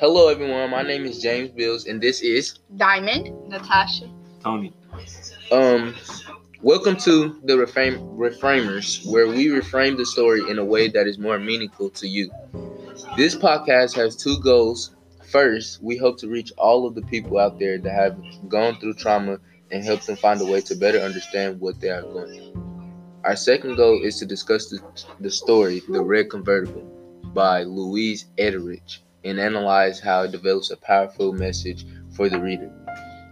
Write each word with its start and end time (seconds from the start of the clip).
Hello, 0.00 0.28
everyone. 0.28 0.70
My 0.70 0.82
name 0.82 1.06
is 1.06 1.20
James 1.20 1.50
Bills, 1.50 1.86
and 1.86 2.00
this 2.00 2.20
is 2.20 2.60
Diamond, 2.76 3.32
Natasha. 3.48 4.08
Tony. 4.40 4.72
um. 5.50 5.92
Welcome 6.62 6.96
to 6.98 7.40
the 7.42 7.54
Reframe 7.54 8.16
Reframers, 8.16 9.04
where 9.10 9.26
we 9.26 9.48
reframe 9.48 9.96
the 9.96 10.06
story 10.06 10.48
in 10.48 10.60
a 10.60 10.64
way 10.64 10.86
that 10.86 11.08
is 11.08 11.18
more 11.18 11.40
meaningful 11.40 11.90
to 11.90 12.06
you. 12.06 12.30
This 13.16 13.34
podcast 13.34 13.96
has 13.96 14.14
two 14.14 14.38
goals. 14.38 14.94
First, 15.32 15.82
we 15.82 15.96
hope 15.96 16.16
to 16.18 16.28
reach 16.28 16.52
all 16.58 16.86
of 16.86 16.94
the 16.94 17.02
people 17.02 17.36
out 17.36 17.58
there 17.58 17.78
that 17.78 17.92
have 17.92 18.16
gone 18.48 18.76
through 18.76 18.94
trauma 18.94 19.38
and 19.72 19.84
help 19.84 20.02
them 20.02 20.14
find 20.14 20.40
a 20.40 20.44
way 20.44 20.60
to 20.60 20.76
better 20.76 20.98
understand 20.98 21.58
what 21.58 21.80
they 21.80 21.90
are 21.90 22.02
going 22.02 22.52
through. 22.52 22.92
Our 23.24 23.34
second 23.34 23.74
goal 23.74 24.00
is 24.04 24.20
to 24.20 24.26
discuss 24.26 24.70
the, 24.70 24.78
the 25.18 25.30
story, 25.30 25.82
The 25.88 26.00
Red 26.00 26.30
Convertible, 26.30 26.84
by 27.34 27.64
Louise 27.64 28.26
Erdrich, 28.38 29.00
and 29.28 29.38
analyze 29.38 30.00
how 30.00 30.22
it 30.22 30.32
develops 30.32 30.70
a 30.70 30.76
powerful 30.76 31.32
message 31.32 31.86
for 32.14 32.28
the 32.28 32.40
reader. 32.40 32.70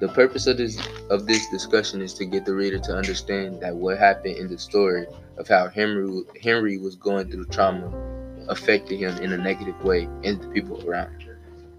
The 0.01 0.09
purpose 0.09 0.47
of 0.47 0.59
this 0.59 0.79
of 1.11 1.27
this 1.27 1.49
discussion 1.49 2.03
is 2.03 2.13
to 2.15 2.27
get 2.27 2.45
the 2.45 2.55
reader 2.55 2.79
to 2.81 2.93
understand 2.95 3.61
that 3.61 3.75
what 3.75 3.99
happened 3.99 4.37
in 4.37 4.49
the 4.49 4.59
story 4.59 5.07
of 5.39 5.49
how 5.49 5.69
Henry 5.69 6.23
Henry 6.43 6.77
was 6.77 6.97
going 6.97 7.31
through 7.31 7.47
trauma 7.47 7.91
affected 8.49 8.99
him 8.99 9.17
in 9.19 9.33
a 9.33 9.39
negative 9.39 9.81
way 9.83 10.05
and 10.23 10.41
the 10.41 10.49
people 10.49 10.87
around 10.89 11.21
him. 11.23 11.37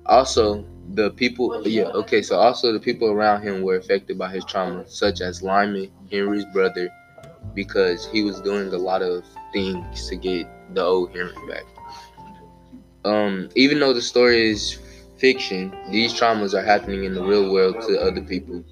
Also, 0.08 0.66
the 0.94 1.12
people 1.12 1.68
yeah, 1.68 1.84
okay, 1.84 2.22
so 2.22 2.38
also 2.38 2.74
the 2.74 2.80
people 2.80 3.10
around 3.10 3.44
him 3.44 3.62
were 3.62 3.76
affected 3.76 4.18
by 4.18 4.30
his 4.32 4.44
trauma, 4.46 4.88
such 4.90 5.22
as 5.22 5.44
Lyman, 5.44 5.92
Henry's 6.10 6.46
brother, 6.46 6.90
because 7.54 8.08
he 8.08 8.24
was 8.24 8.42
doing 8.42 8.74
a 8.74 8.78
lot 8.78 9.02
of 9.02 9.24
things 9.54 10.10
to 10.10 10.16
get 10.16 10.48
the 10.74 10.82
old 10.82 11.12
Henry 11.12 11.34
back. 11.48 11.66
Um, 13.08 13.50
even 13.56 13.80
though 13.80 13.94
the 13.94 14.02
story 14.02 14.50
is 14.52 14.78
fiction, 15.18 15.74
these 15.92 16.14
traumas 16.14 16.54
are 16.54 16.64
happening 16.66 17.06
in 17.06 17.14
the 17.16 17.24
real 17.24 17.52
world 17.52 17.82
to 17.88 18.00
other 18.02 18.22
people. 18.22 18.64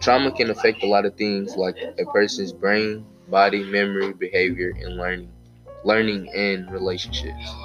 Trauma 0.00 0.32
can 0.32 0.50
affect 0.50 0.82
a 0.82 0.86
lot 0.88 1.06
of 1.06 1.16
things 1.16 1.56
like 1.56 1.76
a 1.98 2.04
person's 2.06 2.52
brain, 2.52 3.06
body, 3.28 3.64
memory, 3.64 4.12
behavior, 4.14 4.72
and 4.80 4.96
learning, 4.96 5.32
learning 5.84 6.28
and 6.34 6.70
relationships. 6.70 7.58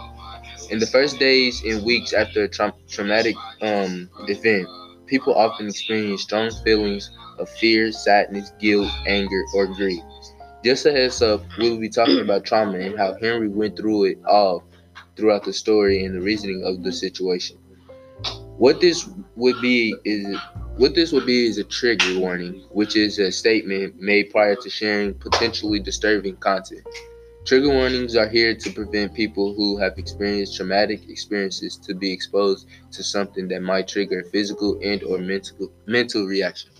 In 0.69 0.79
the 0.79 0.87
first 0.87 1.19
days 1.19 1.61
and 1.63 1.83
weeks 1.85 2.13
after 2.13 2.43
a 2.43 2.49
tra- 2.49 2.73
traumatic 2.89 3.35
um, 3.61 4.09
event, 4.27 4.67
people 5.07 5.35
often 5.35 5.67
experience 5.67 6.23
strong 6.23 6.51
feelings 6.63 7.11
of 7.39 7.49
fear, 7.49 7.91
sadness, 7.91 8.51
guilt, 8.59 8.91
anger, 9.07 9.43
or 9.53 9.67
grief. 9.67 10.03
Just 10.63 10.85
a 10.85 10.91
heads 10.91 11.21
up, 11.21 11.43
we'll 11.57 11.79
be 11.79 11.89
talking 11.89 12.19
about 12.21 12.45
trauma 12.45 12.79
and 12.79 12.97
how 12.97 13.15
Henry 13.21 13.49
went 13.49 13.77
through 13.77 14.05
it 14.05 14.19
all 14.27 14.63
throughout 15.15 15.43
the 15.43 15.53
story 15.53 16.05
and 16.05 16.15
the 16.15 16.21
reasoning 16.21 16.63
of 16.65 16.83
the 16.83 16.91
situation. 16.91 17.57
What 18.57 18.79
this 18.79 19.09
would 19.35 19.59
be 19.61 19.95
is 20.05 20.37
what 20.77 20.95
this 20.95 21.11
would 21.11 21.25
be 21.25 21.45
is 21.47 21.57
a 21.57 21.63
trigger 21.63 22.19
warning, 22.19 22.63
which 22.71 22.95
is 22.95 23.19
a 23.19 23.31
statement 23.31 23.99
made 23.99 24.31
prior 24.31 24.55
to 24.55 24.69
sharing 24.69 25.13
potentially 25.15 25.79
disturbing 25.79 26.37
content. 26.37 26.81
Trigger 27.45 27.69
warnings 27.69 28.15
are 28.15 28.29
here 28.29 28.55
to 28.55 28.71
prevent 28.71 29.13
people 29.15 29.53
who 29.55 29.77
have 29.77 29.97
experienced 29.97 30.55
traumatic 30.55 31.09
experiences 31.09 31.75
to 31.77 31.95
be 31.95 32.11
exposed 32.11 32.67
to 32.91 33.03
something 33.03 33.47
that 33.47 33.61
might 33.61 33.87
trigger 33.87 34.23
physical 34.23 34.79
and 34.83 35.01
or 35.03 35.17
mental 35.17 35.71
mental 35.87 36.25
reaction. 36.25 36.70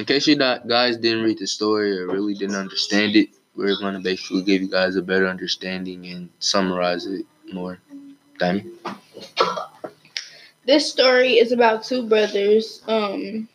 In 0.00 0.06
case 0.06 0.26
you 0.26 0.34
not, 0.34 0.66
guys 0.66 0.96
didn't 0.96 1.24
read 1.24 1.40
the 1.40 1.46
story 1.46 1.98
or 1.98 2.06
really 2.06 2.32
didn't 2.32 2.56
understand 2.56 3.16
it, 3.16 3.28
we're 3.54 3.76
going 3.76 3.92
to 3.92 4.00
basically 4.00 4.40
give 4.40 4.62
you 4.62 4.68
guys 4.68 4.96
a 4.96 5.02
better 5.02 5.26
understanding 5.26 6.06
and 6.06 6.30
summarize 6.38 7.04
it 7.04 7.26
more. 7.52 7.80
Diamond? 8.38 8.72
This 10.64 10.90
story 10.90 11.34
is 11.34 11.52
about 11.52 11.84
two 11.84 12.08
brothers, 12.08 12.80
um, 12.88 13.46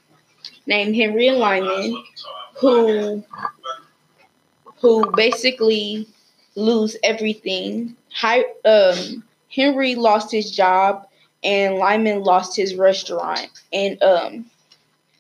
named 0.68 0.96
Henry 0.96 1.30
and 1.30 1.40
Lyman, 1.40 2.04
who 2.60 3.24
who 4.82 5.12
basically 5.16 6.08
lose 6.54 6.96
everything. 7.04 7.96
Hi, 8.14 8.46
um, 8.66 9.24
Henry 9.50 9.96
lost 9.96 10.32
his 10.32 10.52
job, 10.52 11.08
and 11.44 11.78
Lyman 11.78 12.24
lost 12.24 12.56
his 12.56 12.76
restaurant, 12.76 13.50
and 13.74 14.00
um, 14.04 14.46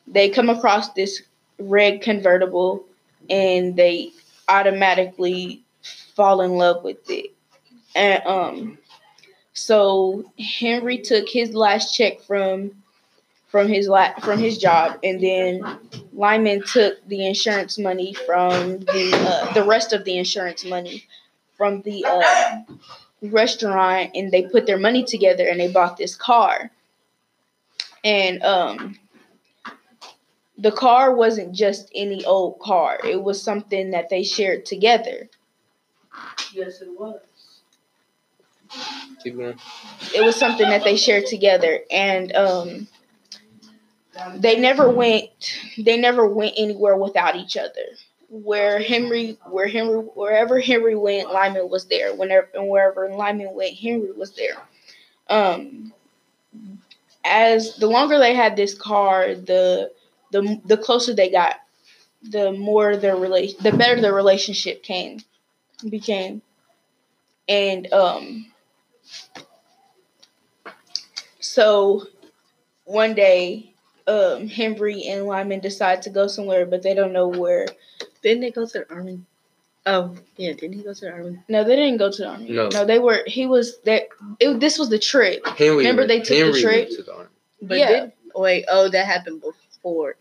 they 0.07 0.29
come 0.29 0.49
across 0.49 0.89
this 0.93 1.21
red 1.59 2.01
convertible, 2.01 2.85
and 3.29 3.75
they 3.75 4.11
automatically 4.47 5.63
fall 6.16 6.41
in 6.41 6.51
love 6.53 6.83
with 6.83 7.09
it, 7.09 7.33
and 7.95 8.25
um 8.25 8.77
so 9.53 10.25
Henry 10.38 10.97
took 10.97 11.29
his 11.29 11.53
last 11.53 11.95
check 11.95 12.21
from 12.21 12.71
from 13.47 13.69
his 13.69 13.88
la- 13.88 14.13
from 14.19 14.38
his 14.38 14.57
job, 14.57 14.99
and 15.01 15.21
then 15.21 15.79
Lyman 16.11 16.63
took 16.63 17.05
the 17.07 17.25
insurance 17.25 17.79
money 17.79 18.13
from 18.13 18.79
the 18.79 19.11
uh, 19.13 19.53
the 19.53 19.63
rest 19.63 19.93
of 19.93 20.03
the 20.03 20.17
insurance 20.17 20.66
money 20.66 21.05
from 21.55 21.81
the 21.83 22.03
uh, 22.05 22.63
restaurant, 23.22 24.11
and 24.13 24.31
they 24.31 24.43
put 24.43 24.66
their 24.66 24.77
money 24.77 25.05
together 25.05 25.47
and 25.47 25.59
they 25.59 25.72
bought 25.72 25.95
this 25.95 26.16
car. 26.16 26.69
And 28.03 28.43
um, 28.43 28.99
the 30.57 30.71
car 30.71 31.13
wasn't 31.16 31.53
just 31.53 31.91
any 31.95 32.25
old 32.25 32.59
car; 32.59 32.99
it 33.03 33.21
was 33.21 33.41
something 33.41 33.91
that 33.91 34.09
they 34.09 34.23
shared 34.23 34.66
together. 34.66 35.29
Yes, 36.53 36.81
it 36.81 36.89
was. 36.99 37.21
Keep 39.23 39.38
going. 39.38 39.57
it 40.13 40.23
was 40.23 40.35
something 40.35 40.69
that 40.69 40.83
they 40.83 40.95
shared 40.97 41.25
together 41.25 41.79
and 41.91 42.35
um 42.35 42.88
they 44.35 44.59
never 44.59 44.89
went 44.89 45.29
they 45.77 45.97
never 45.97 46.27
went 46.27 46.53
anywhere 46.57 46.97
without 46.97 47.35
each 47.35 47.57
other 47.57 47.85
where 48.29 48.79
henry 48.81 49.37
where 49.49 49.67
henry 49.67 49.97
wherever 49.99 50.59
henry 50.59 50.95
went 50.95 51.31
lyman 51.31 51.69
was 51.69 51.85
there 51.85 52.16
whenever 52.16 52.49
and 52.55 52.69
wherever 52.69 53.09
lyman 53.13 53.53
went 53.53 53.75
henry 53.75 54.11
was 54.11 54.35
there 54.35 54.57
um 55.29 55.93
as 57.23 57.75
the 57.77 57.87
longer 57.87 58.19
they 58.19 58.33
had 58.35 58.55
this 58.55 58.73
car 58.73 59.35
the 59.35 59.91
the 60.35 60.62
the 60.66 60.78
closer 60.78 61.13
they 61.13 61.29
got 61.29 61.56
the 62.23 62.51
more 62.51 62.97
their 62.97 63.16
relation 63.16 63.57
the 63.63 63.72
better 63.72 64.00
their 64.01 64.13
relationship 64.13 64.84
came 64.84 65.19
became 65.90 66.41
and 67.47 67.91
um 67.94 68.46
so 71.40 72.07
one 72.85 73.13
day, 73.13 73.72
um, 74.07 74.47
Henry 74.47 75.03
and 75.07 75.25
Lyman 75.25 75.59
decide 75.59 76.01
to 76.03 76.09
go 76.09 76.28
somewhere, 76.28 76.66
but 76.66 76.84
they 76.84 76.94
don't 76.94 77.13
know 77.13 77.28
where. 77.28 77.67
Didn't 78.22 78.41
they 78.41 78.52
go 78.52 78.66
to 78.66 78.79
the 78.79 78.94
army? 78.94 79.22
Oh, 79.85 80.16
yeah. 80.38 80.53
Didn't 80.53 80.73
he 80.73 80.84
go 80.84 80.94
to 80.94 81.02
the 81.02 81.12
army? 81.12 81.40
No, 81.47 81.63
they 81.63 81.75
didn't 81.75 81.97
go 81.97 82.12
to 82.12 82.17
the 82.23 82.28
army. 82.28 82.50
No. 82.52 82.69
no, 82.69 82.85
they 82.85 83.00
were. 83.00 83.22
He 83.28 83.46
was 83.46 83.78
that. 83.85 84.07
It, 84.40 84.59
this 84.59 84.78
was 84.79 84.90
the 84.90 85.00
trip. 85.00 85.46
Henry 85.57 85.78
Remember 85.78 86.02
went- 86.02 86.09
they 86.09 86.19
took 86.19 86.29
the 86.29 86.35
Henry 86.38 86.62
trip? 86.62 86.88
went 86.88 86.97
to 86.97 87.03
the 87.03 87.13
army. 87.16 87.29
But 87.62 87.78
Yeah. 87.78 87.88
did 88.02 88.12
wait? 88.35 88.66
Oh, 88.67 88.90
that 88.90 89.06
happened 89.06 89.41
before. 89.41 89.53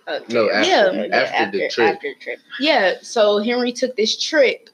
Okay. 0.07 0.33
No, 0.33 0.51
after, 0.51 0.69
Yeah. 0.69 1.15
after, 1.15 1.59
the 1.59 1.69
trip. 1.69 1.95
After 1.95 2.09
the 2.09 2.21
trip. 2.21 2.39
Yeah, 2.61 2.95
so 3.03 3.39
Henry 3.39 3.73
took 3.73 3.97
this 3.97 4.23
trip. 4.23 4.69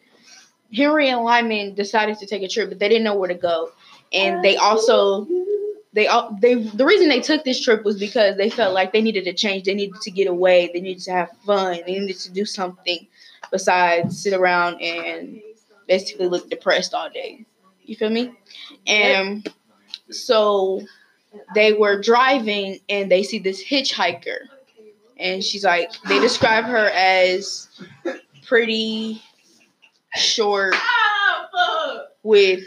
Henry 0.75 1.09
and 1.09 1.25
Lyman 1.25 1.75
decided 1.75 2.19
to 2.19 2.27
take 2.27 2.43
a 2.43 2.49
trip, 2.49 2.69
but 2.69 2.79
they 2.79 2.89
didn't 2.89 3.05
know 3.05 3.15
where 3.15 3.29
to 3.29 3.35
go, 3.35 3.73
and 4.13 4.45
they 4.45 4.57
also 4.57 5.27
they 5.93 6.07
all 6.07 6.37
they 6.41 6.55
the 6.55 6.85
reason 6.85 7.09
they 7.09 7.21
took 7.21 7.45
this 7.45 7.61
trip 7.61 7.85
was 7.85 7.99
because 7.99 8.37
they 8.37 8.51
felt 8.51 8.75
like 8.75 8.93
they 8.93 9.03
needed 9.03 9.25
to 9.25 9.33
change. 9.33 9.65
They 9.65 9.75
needed 9.75 10.01
to 10.03 10.11
get 10.11 10.29
away. 10.29 10.71
They 10.73 10.81
needed 10.81 11.03
to 11.05 11.13
have 11.13 11.31
fun. 11.45 11.81
They 11.87 11.99
needed 11.99 12.19
to 12.21 12.31
do 12.31 12.45
something 12.45 13.07
besides 13.51 14.23
sit 14.23 14.33
around 14.33 14.81
and 14.81 15.43
basically 15.89 16.29
look 16.29 16.49
depressed 16.49 16.95
all 16.95 17.11
day. 17.11 17.45
You 17.85 17.97
feel 17.97 18.11
me? 18.11 18.33
And 18.87 19.53
so 20.11 20.83
they 21.55 21.73
were 21.73 22.01
driving 22.01 22.79
and 22.89 23.11
they 23.11 23.25
see 23.25 23.41
this 23.41 23.63
hitchhiker. 23.65 24.39
And 25.21 25.45
she's 25.45 25.65
like, 25.65 25.93
they 26.09 26.19
describe 26.19 26.65
her 26.65 26.89
as 26.95 27.69
pretty 28.47 29.23
short 30.17 30.75
with 32.23 32.61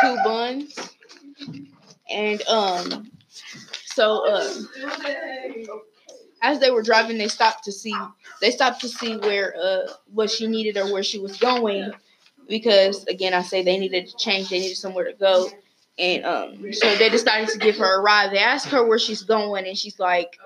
two 0.00 0.16
buns. 0.24 0.78
And 2.10 2.42
um 2.48 3.10
so 3.84 4.26
um 4.34 4.68
as 6.42 6.58
they 6.58 6.70
were 6.70 6.82
driving 6.82 7.18
they 7.18 7.28
stopped 7.28 7.64
to 7.64 7.72
see 7.72 7.94
they 8.40 8.50
stopped 8.50 8.80
to 8.80 8.88
see 8.88 9.16
where 9.18 9.54
uh 9.62 9.92
what 10.12 10.30
she 10.30 10.46
needed 10.46 10.76
or 10.76 10.92
where 10.92 11.02
she 11.02 11.18
was 11.18 11.36
going 11.36 11.92
because 12.48 13.04
again 13.06 13.34
I 13.34 13.42
say 13.42 13.62
they 13.62 13.78
needed 13.78 14.08
to 14.08 14.16
change, 14.16 14.48
they 14.48 14.60
needed 14.60 14.76
somewhere 14.76 15.04
to 15.04 15.12
go. 15.12 15.50
And 15.98 16.24
um 16.24 16.72
so 16.72 16.94
they 16.96 17.10
decided 17.10 17.48
to 17.50 17.58
give 17.58 17.76
her 17.76 17.98
a 17.98 18.02
ride. 18.02 18.32
They 18.32 18.38
asked 18.38 18.68
her 18.68 18.84
where 18.84 18.98
she's 18.98 19.22
going 19.22 19.66
and 19.66 19.76
she's 19.76 19.98
like 20.00 20.36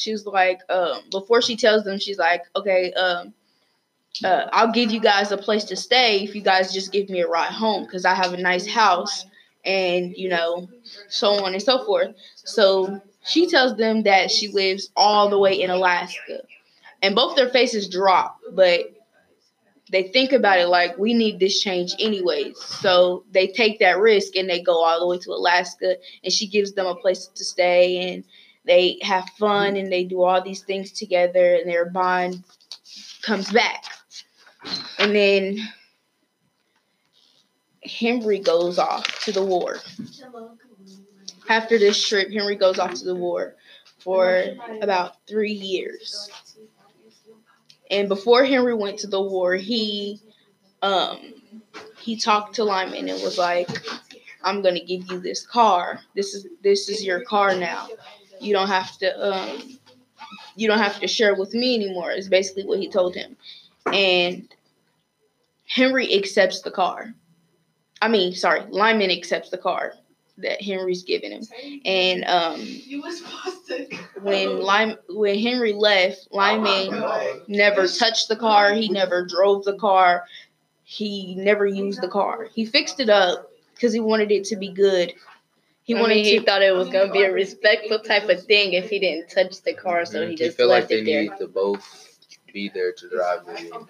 she 0.00 0.12
was 0.12 0.26
like 0.26 0.60
um 0.70 1.00
before 1.10 1.42
she 1.42 1.56
tells 1.56 1.84
them 1.84 1.98
she's 1.98 2.18
like, 2.18 2.42
Okay, 2.56 2.92
um 2.94 3.34
uh, 4.24 4.48
I'll 4.52 4.72
give 4.72 4.90
you 4.90 5.00
guys 5.00 5.32
a 5.32 5.38
place 5.38 5.64
to 5.64 5.76
stay 5.76 6.24
if 6.24 6.34
you 6.34 6.42
guys 6.42 6.72
just 6.72 6.92
give 6.92 7.08
me 7.08 7.20
a 7.20 7.28
ride 7.28 7.52
home 7.52 7.84
because 7.84 8.04
I 8.04 8.14
have 8.14 8.32
a 8.32 8.36
nice 8.36 8.66
house 8.66 9.24
and 9.64 10.14
you 10.16 10.28
know 10.28 10.68
so 11.08 11.44
on 11.44 11.54
and 11.54 11.62
so 11.62 11.84
forth. 11.84 12.14
So 12.34 13.00
she 13.24 13.48
tells 13.48 13.76
them 13.76 14.02
that 14.04 14.30
she 14.30 14.48
lives 14.48 14.90
all 14.96 15.28
the 15.30 15.38
way 15.38 15.60
in 15.60 15.70
Alaska, 15.70 16.40
and 17.02 17.14
both 17.14 17.36
their 17.36 17.48
faces 17.50 17.88
drop, 17.88 18.38
but 18.52 18.92
they 19.90 20.04
think 20.04 20.32
about 20.32 20.58
it 20.58 20.68
like 20.68 20.96
we 20.98 21.14
need 21.14 21.40
this 21.40 21.60
change 21.60 21.94
anyways. 21.98 22.56
So 22.58 23.24
they 23.32 23.48
take 23.48 23.80
that 23.80 23.98
risk 23.98 24.36
and 24.36 24.48
they 24.48 24.62
go 24.62 24.84
all 24.84 25.00
the 25.00 25.06
way 25.06 25.18
to 25.18 25.32
Alaska 25.32 25.96
and 26.22 26.32
she 26.32 26.46
gives 26.46 26.72
them 26.72 26.86
a 26.86 26.94
place 26.94 27.26
to 27.34 27.44
stay 27.44 28.12
and 28.14 28.24
they 28.64 28.98
have 29.02 29.28
fun 29.38 29.76
and 29.76 29.90
they 29.90 30.04
do 30.04 30.22
all 30.22 30.42
these 30.42 30.62
things 30.62 30.92
together 30.92 31.54
and 31.54 31.68
their 31.68 31.86
bond 31.90 32.42
comes 33.22 33.50
back. 33.50 33.84
And 34.98 35.14
then 35.14 35.58
Henry 37.82 38.38
goes 38.38 38.78
off 38.78 39.24
to 39.24 39.32
the 39.32 39.44
war. 39.44 39.76
After 41.48 41.78
this 41.78 42.06
trip, 42.06 42.30
Henry 42.30 42.56
goes 42.56 42.78
off 42.78 42.94
to 42.94 43.04
the 43.04 43.14
war 43.14 43.56
for 43.98 44.44
about 44.82 45.16
three 45.26 45.52
years. 45.52 46.30
And 47.90 48.08
before 48.08 48.44
Henry 48.44 48.74
went 48.74 49.00
to 49.00 49.06
the 49.06 49.20
war, 49.20 49.54
he 49.54 50.20
um 50.82 51.18
he 52.00 52.16
talked 52.16 52.54
to 52.56 52.64
Lyman 52.64 53.08
and 53.08 53.22
was 53.22 53.38
like, 53.38 53.68
I'm 54.42 54.62
gonna 54.62 54.84
give 54.84 55.10
you 55.10 55.20
this 55.20 55.46
car. 55.46 56.00
This 56.14 56.34
is 56.34 56.46
this 56.62 56.88
is 56.88 57.04
your 57.04 57.22
car 57.22 57.54
now. 57.54 57.88
You 58.40 58.52
don't 58.52 58.68
have 58.68 58.96
to 58.98 59.32
um 59.32 59.78
you 60.56 60.68
don't 60.68 60.78
have 60.78 61.00
to 61.00 61.06
share 61.06 61.34
with 61.34 61.54
me 61.54 61.74
anymore, 61.74 62.12
is 62.12 62.28
basically 62.28 62.64
what 62.64 62.78
he 62.78 62.88
told 62.88 63.14
him. 63.14 63.36
And 63.92 64.48
Henry 65.66 66.14
accepts 66.14 66.62
the 66.62 66.70
car. 66.70 67.14
I 68.02 68.08
mean, 68.08 68.34
sorry, 68.34 68.62
Lyman 68.68 69.10
accepts 69.10 69.50
the 69.50 69.58
car 69.58 69.94
that 70.38 70.62
Henry's 70.62 71.02
giving 71.02 71.32
him. 71.32 71.42
And 71.84 72.24
um 72.24 72.60
when 74.22 74.60
Lyman 74.60 74.98
when 75.10 75.38
Henry 75.38 75.72
left, 75.72 76.28
Lyman 76.30 77.44
never 77.48 77.86
touched 77.86 78.28
the 78.28 78.36
car, 78.36 78.72
he 78.74 78.88
never 78.88 79.24
drove 79.24 79.64
the 79.64 79.76
car, 79.76 80.24
he 80.84 81.34
never 81.36 81.66
used 81.66 82.00
the 82.00 82.08
car. 82.08 82.48
He 82.52 82.64
fixed 82.64 83.00
it 83.00 83.08
up 83.10 83.50
because 83.74 83.92
he 83.92 84.00
wanted 84.00 84.30
it 84.30 84.44
to 84.44 84.56
be 84.56 84.70
good. 84.70 85.14
He 85.82 85.94
I 85.94 86.00
wanted 86.00 86.14
mean, 86.16 86.24
he 86.24 86.38
to 86.38 86.44
thought 86.44 86.62
it 86.62 86.74
was 86.74 86.88
gonna 86.88 87.12
be 87.12 87.22
a 87.22 87.32
respectful 87.32 87.98
type 88.00 88.28
of 88.28 88.44
thing 88.44 88.74
if 88.74 88.90
he 88.90 88.98
didn't 89.00 89.28
touch 89.28 89.60
the 89.62 89.74
car, 89.74 90.04
so 90.04 90.18
mm-hmm. 90.20 90.24
he 90.26 90.30
you 90.32 90.36
just 90.36 90.56
feel 90.56 90.68
like 90.68 90.82
left 90.82 90.90
they 90.90 91.00
it 91.00 91.04
there. 91.04 91.22
need 91.22 91.32
to 91.38 91.48
both 91.48 92.18
be 92.52 92.68
there 92.68 92.92
to 92.92 93.08
drive 93.08 93.40
it. 93.48 93.72
and 93.72 93.88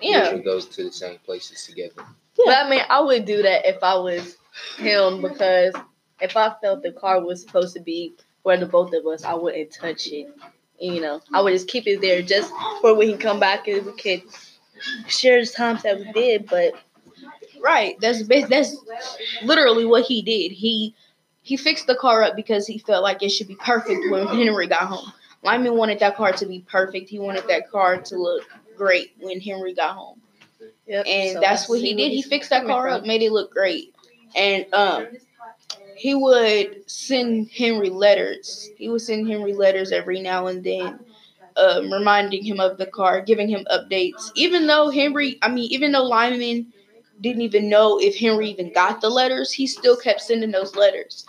Yeah. 0.00 0.36
goes 0.38 0.66
to 0.66 0.84
the 0.84 0.92
same 0.92 1.18
places 1.24 1.64
together. 1.66 2.04
But 2.36 2.66
I 2.66 2.68
mean, 2.68 2.82
I 2.88 3.00
would 3.00 3.24
do 3.24 3.42
that 3.42 3.66
if 3.66 3.82
I 3.82 3.96
was 3.96 4.36
him 4.76 5.22
because 5.22 5.74
if 6.20 6.36
I 6.36 6.54
felt 6.60 6.82
the 6.82 6.92
car 6.92 7.24
was 7.24 7.42
supposed 7.42 7.74
to 7.74 7.80
be 7.80 8.14
where 8.42 8.56
the 8.56 8.66
both 8.66 8.92
of 8.92 9.06
us, 9.06 9.24
I 9.24 9.34
wouldn't 9.34 9.72
touch 9.72 10.06
it. 10.08 10.28
You 10.78 11.00
know, 11.00 11.20
I 11.32 11.40
would 11.40 11.52
just 11.52 11.68
keep 11.68 11.86
it 11.86 12.00
there 12.00 12.22
just 12.22 12.52
for 12.80 12.94
when 12.94 13.08
he 13.08 13.16
come 13.16 13.40
back 13.40 13.66
and 13.68 13.86
we 13.86 13.92
could 13.92 14.22
share 15.08 15.40
the 15.40 15.46
times 15.50 15.82
that 15.82 15.98
we 15.98 16.12
did. 16.12 16.46
But 16.46 16.74
Right. 17.60 17.98
That's 18.00 18.22
ba- 18.22 18.46
that's 18.48 18.76
literally 19.42 19.84
what 19.84 20.04
he 20.04 20.22
did. 20.22 20.52
He 20.52 20.94
he 21.44 21.56
fixed 21.58 21.86
the 21.86 21.94
car 21.94 22.22
up 22.24 22.34
because 22.36 22.66
he 22.66 22.78
felt 22.78 23.02
like 23.04 23.22
it 23.22 23.28
should 23.28 23.46
be 23.48 23.54
perfect 23.54 24.00
when 24.10 24.26
Henry 24.26 24.66
got 24.66 24.88
home. 24.88 25.12
Lyman 25.42 25.76
wanted 25.76 25.98
that 26.00 26.16
car 26.16 26.32
to 26.32 26.46
be 26.46 26.60
perfect. 26.60 27.10
He 27.10 27.18
wanted 27.18 27.46
that 27.48 27.70
car 27.70 27.98
to 27.98 28.16
look 28.16 28.44
great 28.76 29.12
when 29.20 29.40
Henry 29.40 29.74
got 29.74 29.94
home. 29.94 30.20
yep, 30.86 31.04
And 31.06 31.34
so 31.34 31.40
that's 31.40 31.68
what 31.68 31.80
he 31.80 31.94
did. 31.94 32.12
He 32.12 32.22
fixed 32.22 32.48
that 32.50 32.66
car 32.66 32.88
up, 32.88 33.04
made 33.04 33.22
it 33.22 33.30
look 33.30 33.52
great. 33.52 33.94
And 34.34 34.66
um 34.72 35.06
he 35.96 36.14
would 36.14 36.90
send 36.90 37.50
Henry 37.50 37.90
letters. 37.90 38.70
He 38.76 38.88
would 38.88 39.02
send 39.02 39.28
Henry 39.28 39.52
letters 39.52 39.92
every 39.92 40.20
now 40.20 40.46
and 40.48 40.64
then, 40.64 40.98
um, 41.56 41.92
reminding 41.92 42.42
him 42.42 42.58
of 42.58 42.78
the 42.78 42.86
car, 42.86 43.20
giving 43.20 43.48
him 43.48 43.66
updates. 43.70 44.30
Even 44.34 44.66
though 44.66 44.90
Henry, 44.90 45.38
I 45.42 45.48
mean, 45.50 45.70
even 45.70 45.92
though 45.92 46.04
Lyman 46.04 46.72
didn't 47.20 47.42
even 47.42 47.68
know 47.68 47.98
if 48.00 48.16
Henry 48.16 48.50
even 48.50 48.72
got 48.72 49.00
the 49.00 49.08
letters, 49.10 49.52
he 49.52 49.66
still 49.66 49.96
kept 49.96 50.20
sending 50.20 50.50
those 50.50 50.76
letters. 50.76 51.26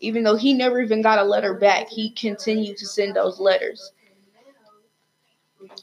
Even 0.00 0.22
though 0.22 0.36
he 0.36 0.54
never 0.54 0.80
even 0.80 1.02
got 1.02 1.18
a 1.18 1.24
letter 1.24 1.54
back, 1.54 1.88
he 1.88 2.10
continued 2.10 2.76
to 2.78 2.86
send 2.86 3.16
those 3.16 3.40
letters. 3.40 3.92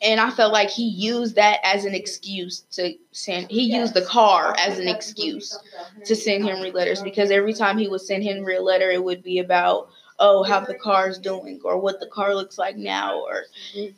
And 0.02 0.22
I 0.22 0.30
felt 0.30 0.54
like 0.54 0.70
he 0.70 0.88
used 0.88 1.36
that 1.36 1.60
as 1.64 1.84
an 1.86 1.94
excuse 1.94 2.62
to 2.72 2.94
send. 3.12 3.52
He 3.52 3.64
used 3.64 3.94
the 3.94 4.06
car 4.06 4.56
as 4.58 4.80
an 4.80 4.88
excuse 4.88 5.58
to 6.06 6.16
send 6.16 6.46
Henry 6.46 6.72
letters 6.72 7.02
because 7.02 7.30
every 7.30 7.54
time 7.54 7.78
he 7.78 7.88
would 7.88 8.02
send 8.02 8.24
Henry 8.24 8.56
a 8.56 8.62
letter, 8.62 8.90
it 8.90 9.04
would 9.04 9.22
be 9.22 9.40
about, 9.40 9.90
oh, 10.20 10.44
how 10.44 10.62
the 10.62 10.76
car's 10.76 11.18
doing 11.18 11.60
or 11.66 11.78
what 11.78 12.00
the 12.00 12.08
car 12.08 12.34
looks 12.36 12.58
like 12.58 12.78
now 12.78 13.20
or, 13.20 13.44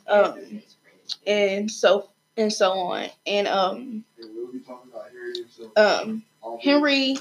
um, 0.08 0.62
and 1.26 1.70
so 1.70 2.08
and 2.38 2.52
so 2.52 2.70
on. 2.72 3.08
And 3.26 3.48
um, 3.48 4.04
um, 5.76 6.22
Henry 6.62 7.16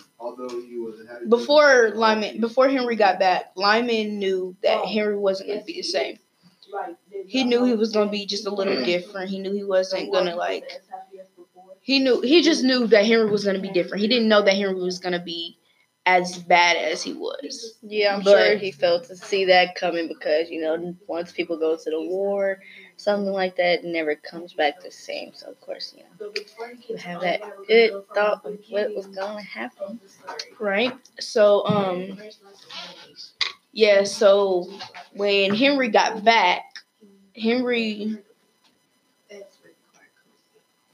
before 1.27 1.91
Lyman 1.95 2.39
before 2.39 2.69
Henry 2.69 2.95
got 2.95 3.19
back, 3.19 3.51
Lyman 3.55 4.19
knew 4.19 4.55
that 4.63 4.85
Henry 4.85 5.17
wasn't 5.17 5.49
going 5.49 5.59
to 5.59 5.65
be 5.65 5.73
the 5.73 5.83
same. 5.83 6.19
He 7.25 7.43
knew 7.43 7.63
he 7.65 7.75
was 7.75 7.91
going 7.91 8.07
to 8.07 8.11
be 8.11 8.25
just 8.25 8.45
a 8.45 8.49
little 8.53 8.83
different. 8.85 9.29
He 9.29 9.39
knew 9.39 9.51
he 9.51 9.63
wasn't 9.63 10.11
going 10.11 10.25
to 10.25 10.35
like. 10.35 10.81
He 11.81 11.99
knew 11.99 12.21
he 12.21 12.41
just 12.41 12.63
knew 12.63 12.87
that 12.87 13.05
Henry 13.05 13.29
was 13.29 13.43
going 13.43 13.55
to 13.55 13.61
be 13.61 13.71
different. 13.71 14.01
He 14.01 14.07
didn't 14.07 14.27
know 14.27 14.41
that 14.43 14.55
Henry 14.55 14.75
was 14.75 14.99
going 14.99 15.13
to 15.13 15.19
be 15.19 15.57
as 16.05 16.37
bad 16.37 16.77
as 16.77 17.01
he 17.03 17.13
was. 17.13 17.77
Yeah, 17.81 18.15
I'm 18.15 18.23
But- 18.23 18.31
sure 18.31 18.57
he 18.57 18.71
felt 18.71 19.05
to 19.05 19.15
see 19.15 19.45
that 19.45 19.75
coming 19.75 20.07
because 20.07 20.49
you 20.49 20.61
know 20.61 20.95
once 21.07 21.31
people 21.31 21.57
go 21.57 21.75
to 21.75 21.89
the 21.89 22.01
war, 22.01 22.59
something 22.97 23.31
like 23.31 23.55
that 23.57 23.83
never 23.83 24.15
comes 24.15 24.53
back 24.53 24.81
the 24.81 24.91
same. 24.91 25.31
So 25.33 25.47
of 25.49 25.61
course, 25.61 25.95
you 25.95 26.03
know, 26.03 26.31
you 26.89 26.97
have 26.97 27.21
that 27.21 27.41
good 27.67 28.03
thought 28.13 28.45
of 28.45 28.59
what 28.69 28.94
was 28.95 29.07
going 29.07 29.38
to 29.38 29.44
happen. 29.44 29.99
right? 30.59 30.94
So, 31.19 31.65
um, 31.67 32.17
yeah. 33.71 34.03
So 34.03 34.69
when 35.13 35.53
Henry 35.55 35.89
got 35.89 36.23
back, 36.23 36.63
Henry 37.36 38.17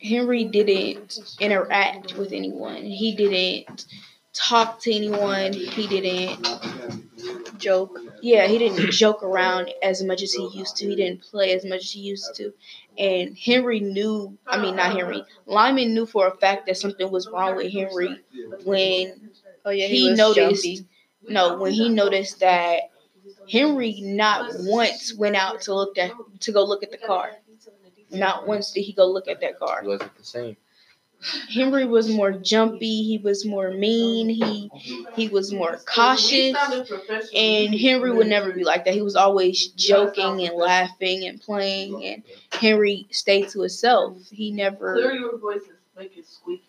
Henry 0.01 0.44
didn't 0.44 1.18
interact 1.39 2.16
with 2.18 2.34
anyone. 2.34 2.84
He 2.84 3.16
didn't 3.16 3.86
talk 4.34 4.80
to 4.82 4.94
anyone. 4.94 5.54
He 5.54 5.88
didn't 5.88 6.46
Joke. 7.58 7.98
yeah, 8.22 8.48
he 8.48 8.58
didn't 8.58 8.92
joke 8.92 9.24
around 9.24 9.70
as 9.82 10.04
much 10.04 10.22
as 10.22 10.34
he 10.34 10.48
used 10.54 10.75
to. 10.78 10.88
He 10.88 10.96
didn't 10.96 11.22
play 11.22 11.54
as 11.54 11.63
much 11.63 11.82
as 11.82 11.92
he 11.92 12.02
used 12.02 12.36
to. 12.36 12.54
And 12.98 13.38
Henry 13.38 13.80
knew, 13.80 14.38
I 14.46 14.62
mean, 14.62 14.75
not 14.75 14.92
Henry, 14.94 15.24
Lyman 15.46 15.94
knew 15.94 16.06
for 16.06 16.28
a 16.28 16.36
fact 16.38 16.68
that 16.68 16.78
something 16.78 17.10
was 17.10 17.28
wrong 17.28 17.56
with 17.56 17.72
Henry 17.72 18.20
when, 18.66 19.32
Oh 19.66 19.70
yeah, 19.72 19.88
He 19.88 20.10
he, 20.10 20.13
noticed- 20.16 20.63
jumpy. 20.63 20.88
no, 21.30 21.58
when 21.58 21.72
he 21.72 21.88
noticed 21.90 22.42
that 22.42 22.92
Henry 23.50 24.00
not 24.02 24.52
once 24.60 25.13
went 25.13 25.36
out 25.38 25.62
to 25.62 25.74
look 25.74 25.98
at, 25.98 26.12
to 26.42 26.52
go 26.52 26.63
look 26.66 26.84
at 26.84 26.92
the 26.92 26.98
car. 26.98 27.32
Not 28.12 28.46
once 28.48 28.72
did 28.72 28.82
he 28.82 28.94
go 28.94 29.08
look 29.08 29.28
at 29.28 29.40
that 29.42 29.58
car. 29.58 29.82
It 29.84 29.88
wasn't 29.88 30.16
the 30.18 30.24
same. 30.24 30.58
Henry 31.53 31.86
was 31.86 32.10
more 32.10 32.32
jumpy. 32.32 33.03
He 33.03 33.18
was 33.18 33.46
more 33.46 33.72
mean. 33.72 34.30
He 34.30 34.70
he 35.15 35.27
was 35.30 35.51
more 35.53 35.80
cautious. 35.86 36.56
And 37.36 37.74
Henry 37.75 38.12
would 38.12 38.27
never 38.27 38.51
be 38.51 38.63
like 38.63 38.86
that. 38.86 38.94
He 38.94 39.01
was 39.01 39.15
always 39.15 39.68
joking 39.70 40.46
and 40.46 40.56
laughing 40.56 41.25
and 41.25 41.39
playing. 41.42 42.03
And 42.06 42.24
Henry 42.51 43.08
stayed 43.12 43.50
to 43.50 43.62
himself. 43.62 44.18
He 44.30 44.51
Clear 44.51 44.72
never. 44.72 45.13
your 45.13 45.38
voices, 45.38 45.70
make 45.98 46.18
it 46.18 46.27
squeaky. 46.27 46.63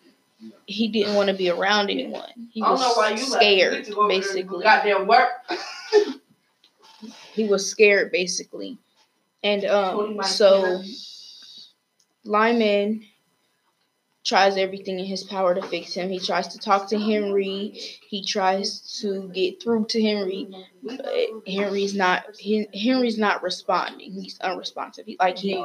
He 0.67 0.87
didn't 0.87 1.15
want 1.15 1.29
to 1.29 1.35
be 1.35 1.49
around 1.49 1.89
anyone. 1.89 2.49
He 2.51 2.61
I 2.61 2.67
don't 2.67 2.79
know 2.79 2.93
why 2.95 3.11
was 3.13 3.29
like, 3.29 3.41
scared, 3.41 3.73
need 3.73 3.85
to 3.85 3.91
go 3.93 4.01
over 4.03 4.09
there 4.09 4.17
and 4.17 4.23
do 4.23 4.27
basically. 4.33 4.63
Goddamn 4.63 5.07
work. 5.07 5.29
He 7.33 7.47
was 7.47 7.69
scared, 7.69 8.11
basically. 8.11 8.77
And 9.43 9.65
um, 9.65 10.23
so 10.23 10.81
Lyman 12.23 13.05
tries 14.25 14.57
everything 14.57 14.99
in 14.99 15.05
his 15.05 15.23
power 15.23 15.53
to 15.53 15.61
fix 15.61 15.93
him. 15.93 16.09
He 16.09 16.19
tries 16.19 16.47
to 16.49 16.57
talk 16.59 16.89
to 16.89 16.99
Henry. 16.99 17.69
He 18.09 18.23
tries 18.23 18.99
to 19.01 19.29
get 19.29 19.61
through 19.61 19.85
to 19.85 20.01
Henry, 20.01 20.49
but 20.83 21.05
Henry's 21.47 21.93
not. 21.93 22.25
Henry's 22.73 23.17
not 23.17 23.43
responding. 23.43 24.11
He's 24.11 24.39
unresponsive. 24.39 25.05
He, 25.05 25.15
like 25.19 25.37
he, 25.37 25.63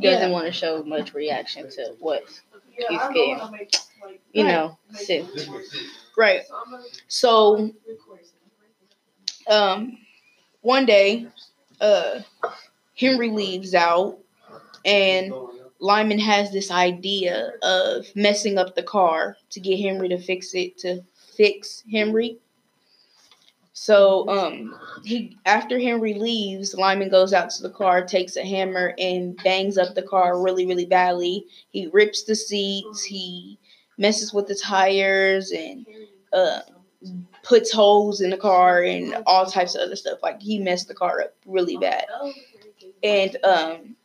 Doesn't 0.00 0.32
want 0.32 0.46
to 0.46 0.52
show 0.52 0.82
much 0.82 1.12
reaction 1.12 1.70
to 1.70 1.94
what 2.00 2.24
he's 2.74 3.00
getting. 3.12 3.38
how 3.38 3.46
to 3.46 3.52
make, 3.52 3.74
like, 4.02 4.20
you 4.32 4.44
know. 4.44 4.78
Sit. 4.94 5.26
right. 6.16 6.42
So 7.08 7.70
um, 9.48 9.98
one 10.62 10.86
day, 10.86 11.26
uh, 11.82 12.20
Henry 12.96 13.28
leaves 13.30 13.74
out, 13.74 14.18
and 14.86 15.34
Lyman 15.80 16.18
has 16.18 16.52
this 16.52 16.70
idea 16.70 17.52
of 17.62 18.06
messing 18.14 18.58
up 18.58 18.74
the 18.74 18.82
car 18.82 19.36
to 19.50 19.60
get 19.60 19.80
Henry 19.80 20.08
to 20.08 20.18
fix 20.18 20.54
it 20.54 20.78
to 20.78 21.02
fix 21.36 21.82
Henry. 21.90 22.38
So 23.72 24.28
um 24.28 24.78
he 25.04 25.38
after 25.46 25.78
Henry 25.80 26.14
leaves, 26.14 26.74
Lyman 26.74 27.08
goes 27.08 27.32
out 27.32 27.48
to 27.50 27.62
the 27.62 27.70
car, 27.70 28.04
takes 28.04 28.36
a 28.36 28.44
hammer 28.44 28.94
and 28.98 29.36
bangs 29.42 29.78
up 29.78 29.94
the 29.94 30.02
car 30.02 30.40
really 30.40 30.66
really 30.66 30.84
badly. 30.84 31.46
He 31.70 31.86
rips 31.86 32.24
the 32.24 32.36
seats, 32.36 33.02
he 33.02 33.58
messes 33.96 34.34
with 34.34 34.48
the 34.48 34.54
tires 34.54 35.50
and 35.50 35.86
uh 36.32 36.60
puts 37.42 37.72
holes 37.72 38.20
in 38.20 38.28
the 38.28 38.36
car 38.36 38.82
and 38.82 39.16
all 39.26 39.46
types 39.46 39.74
of 39.74 39.80
other 39.80 39.96
stuff. 39.96 40.18
Like 40.22 40.42
he 40.42 40.58
messed 40.58 40.88
the 40.88 40.94
car 40.94 41.22
up 41.22 41.34
really 41.46 41.78
bad. 41.78 42.04
And 43.02 43.36
um 43.44 43.96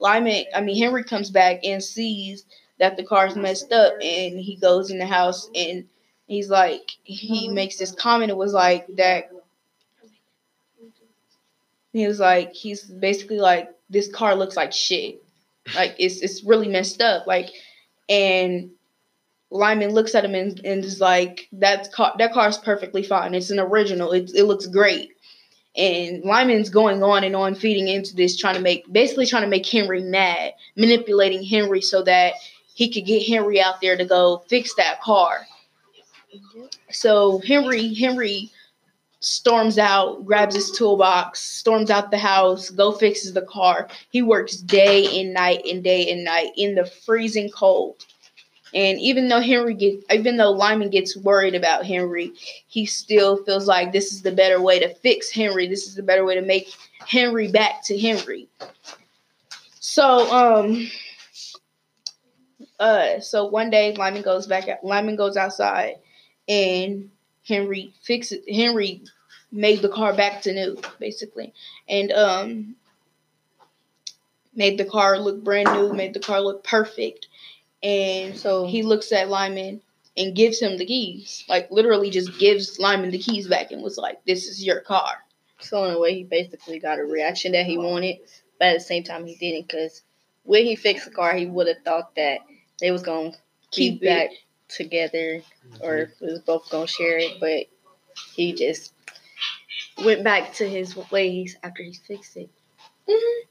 Lyman, 0.00 0.44
I 0.54 0.60
mean 0.62 0.82
Henry 0.82 1.04
comes 1.04 1.30
back 1.30 1.60
and 1.64 1.82
sees 1.82 2.44
that 2.78 2.96
the 2.96 3.04
car's 3.04 3.36
messed 3.36 3.72
up 3.72 3.92
and 3.94 4.38
he 4.38 4.56
goes 4.56 4.90
in 4.90 4.98
the 4.98 5.06
house 5.06 5.48
and 5.54 5.84
he's 6.26 6.48
like 6.48 6.90
he 7.04 7.48
makes 7.48 7.76
this 7.76 7.92
comment. 7.92 8.30
It 8.30 8.36
was 8.36 8.54
like 8.54 8.86
that. 8.96 9.30
He 11.92 12.06
was 12.06 12.18
like 12.18 12.54
he's 12.54 12.84
basically 12.84 13.38
like 13.38 13.70
this 13.90 14.10
car 14.10 14.34
looks 14.34 14.56
like 14.56 14.72
shit. 14.72 15.22
Like 15.74 15.94
it's 15.98 16.22
it's 16.22 16.42
really 16.42 16.68
messed 16.68 17.02
up. 17.02 17.26
Like 17.26 17.50
and 18.08 18.70
Lyman 19.50 19.90
looks 19.90 20.14
at 20.14 20.24
him 20.24 20.34
and, 20.34 20.60
and 20.64 20.84
is 20.84 21.00
like 21.00 21.48
that 21.52 21.92
car 21.92 22.14
that 22.18 22.32
car's 22.32 22.56
perfectly 22.56 23.02
fine. 23.02 23.34
It's 23.34 23.50
an 23.50 23.60
original. 23.60 24.12
It, 24.12 24.30
it 24.34 24.44
looks 24.44 24.66
great 24.66 25.10
and 25.76 26.22
Lyman's 26.24 26.70
going 26.70 27.02
on 27.02 27.24
and 27.24 27.36
on 27.36 27.54
feeding 27.54 27.88
into 27.88 28.14
this 28.14 28.36
trying 28.36 28.56
to 28.56 28.60
make 28.60 28.90
basically 28.92 29.26
trying 29.26 29.42
to 29.42 29.48
make 29.48 29.66
Henry 29.66 30.02
mad 30.02 30.52
manipulating 30.76 31.44
Henry 31.44 31.80
so 31.80 32.02
that 32.02 32.34
he 32.74 32.92
could 32.92 33.06
get 33.06 33.26
Henry 33.26 33.60
out 33.60 33.80
there 33.80 33.96
to 33.96 34.04
go 34.04 34.42
fix 34.48 34.74
that 34.74 35.00
car 35.00 35.46
so 36.90 37.38
Henry 37.40 37.94
Henry 37.94 38.50
storms 39.20 39.78
out, 39.78 40.24
grabs 40.24 40.54
his 40.54 40.70
toolbox, 40.70 41.40
storms 41.40 41.90
out 41.90 42.10
the 42.10 42.18
house, 42.18 42.70
go 42.70 42.92
fixes 42.92 43.34
the 43.34 43.42
car. 43.42 43.88
He 44.10 44.22
works 44.22 44.56
day 44.56 45.20
and 45.20 45.34
night 45.34 45.62
and 45.66 45.84
day 45.84 46.10
and 46.10 46.24
night 46.24 46.52
in 46.56 46.74
the 46.74 46.86
freezing 46.86 47.50
cold. 47.50 48.06
And 48.74 48.98
even 49.00 49.28
though 49.28 49.40
Henry 49.40 50.00
even 50.10 50.36
though 50.36 50.52
Lyman 50.52 50.90
gets 50.90 51.16
worried 51.16 51.54
about 51.54 51.84
Henry, 51.84 52.32
he 52.68 52.86
still 52.86 53.42
feels 53.44 53.66
like 53.66 53.92
this 53.92 54.12
is 54.12 54.22
the 54.22 54.32
better 54.32 54.60
way 54.60 54.78
to 54.78 54.94
fix 54.94 55.30
Henry. 55.30 55.66
This 55.66 55.86
is 55.86 55.94
the 55.94 56.02
better 56.02 56.24
way 56.24 56.34
to 56.36 56.42
make 56.42 56.72
Henry 57.06 57.50
back 57.50 57.82
to 57.84 57.98
Henry. 57.98 58.48
So, 59.80 60.30
um, 60.32 60.88
uh, 62.78 63.18
so 63.20 63.46
one 63.46 63.70
day 63.70 63.94
Lyman 63.94 64.22
goes 64.22 64.46
back. 64.46 64.66
Lyman 64.82 65.16
goes 65.16 65.36
outside 65.36 65.96
and 66.48 67.10
Henry 67.46 67.92
fixes 68.02 68.44
Henry 68.48 69.02
made 69.52 69.82
the 69.82 69.88
car 69.88 70.14
back 70.14 70.42
to 70.42 70.52
new, 70.52 70.80
basically, 70.98 71.52
and 71.88 72.12
um 72.12 72.76
made 74.54 74.78
the 74.78 74.84
car 74.84 75.18
look 75.18 75.42
brand 75.42 75.72
new, 75.72 75.92
made 75.92 76.12
the 76.12 76.20
car 76.20 76.40
look 76.40 76.62
perfect, 76.64 77.28
and 77.82 78.36
so 78.36 78.66
he 78.66 78.82
looks 78.82 79.12
at 79.12 79.28
Lyman 79.28 79.80
and 80.16 80.34
gives 80.34 80.60
him 80.60 80.76
the 80.76 80.84
keys, 80.86 81.44
like 81.48 81.70
literally 81.70 82.10
just 82.10 82.38
gives 82.38 82.78
Lyman 82.78 83.10
the 83.10 83.18
keys 83.18 83.48
back 83.48 83.70
and 83.72 83.82
was 83.82 83.96
like, 83.96 84.24
"This 84.26 84.46
is 84.46 84.64
your 84.64 84.80
car." 84.80 85.24
So 85.60 85.84
in 85.84 85.94
a 85.94 85.98
way, 85.98 86.14
he 86.14 86.24
basically 86.24 86.78
got 86.78 86.98
a 86.98 87.04
reaction 87.04 87.52
that 87.52 87.66
he 87.66 87.78
wanted, 87.78 88.18
but 88.58 88.68
at 88.68 88.74
the 88.74 88.80
same 88.80 89.04
time, 89.04 89.26
he 89.26 89.36
didn't 89.36 89.68
because 89.68 90.02
when 90.44 90.64
he 90.64 90.74
fixed 90.76 91.04
the 91.06 91.10
car, 91.10 91.34
he 91.34 91.46
would 91.46 91.68
have 91.68 91.82
thought 91.84 92.14
that 92.16 92.40
they 92.80 92.90
was 92.90 93.02
gonna 93.02 93.30
keep 93.70 94.00
Keep 94.00 94.02
it. 94.02 94.06
back 94.06 94.30
together 94.68 95.42
or 95.80 96.12
we 96.20 96.28
was 96.28 96.40
both 96.40 96.68
gonna 96.70 96.86
share 96.86 97.18
it, 97.18 97.38
but 97.40 97.66
he 98.34 98.52
just 98.52 98.92
went 100.04 100.24
back 100.24 100.52
to 100.54 100.68
his 100.68 100.96
ways 101.10 101.56
after 101.62 101.82
he 101.82 101.92
fixed 101.92 102.36
it. 102.36 102.48
Mhm. 103.08 103.42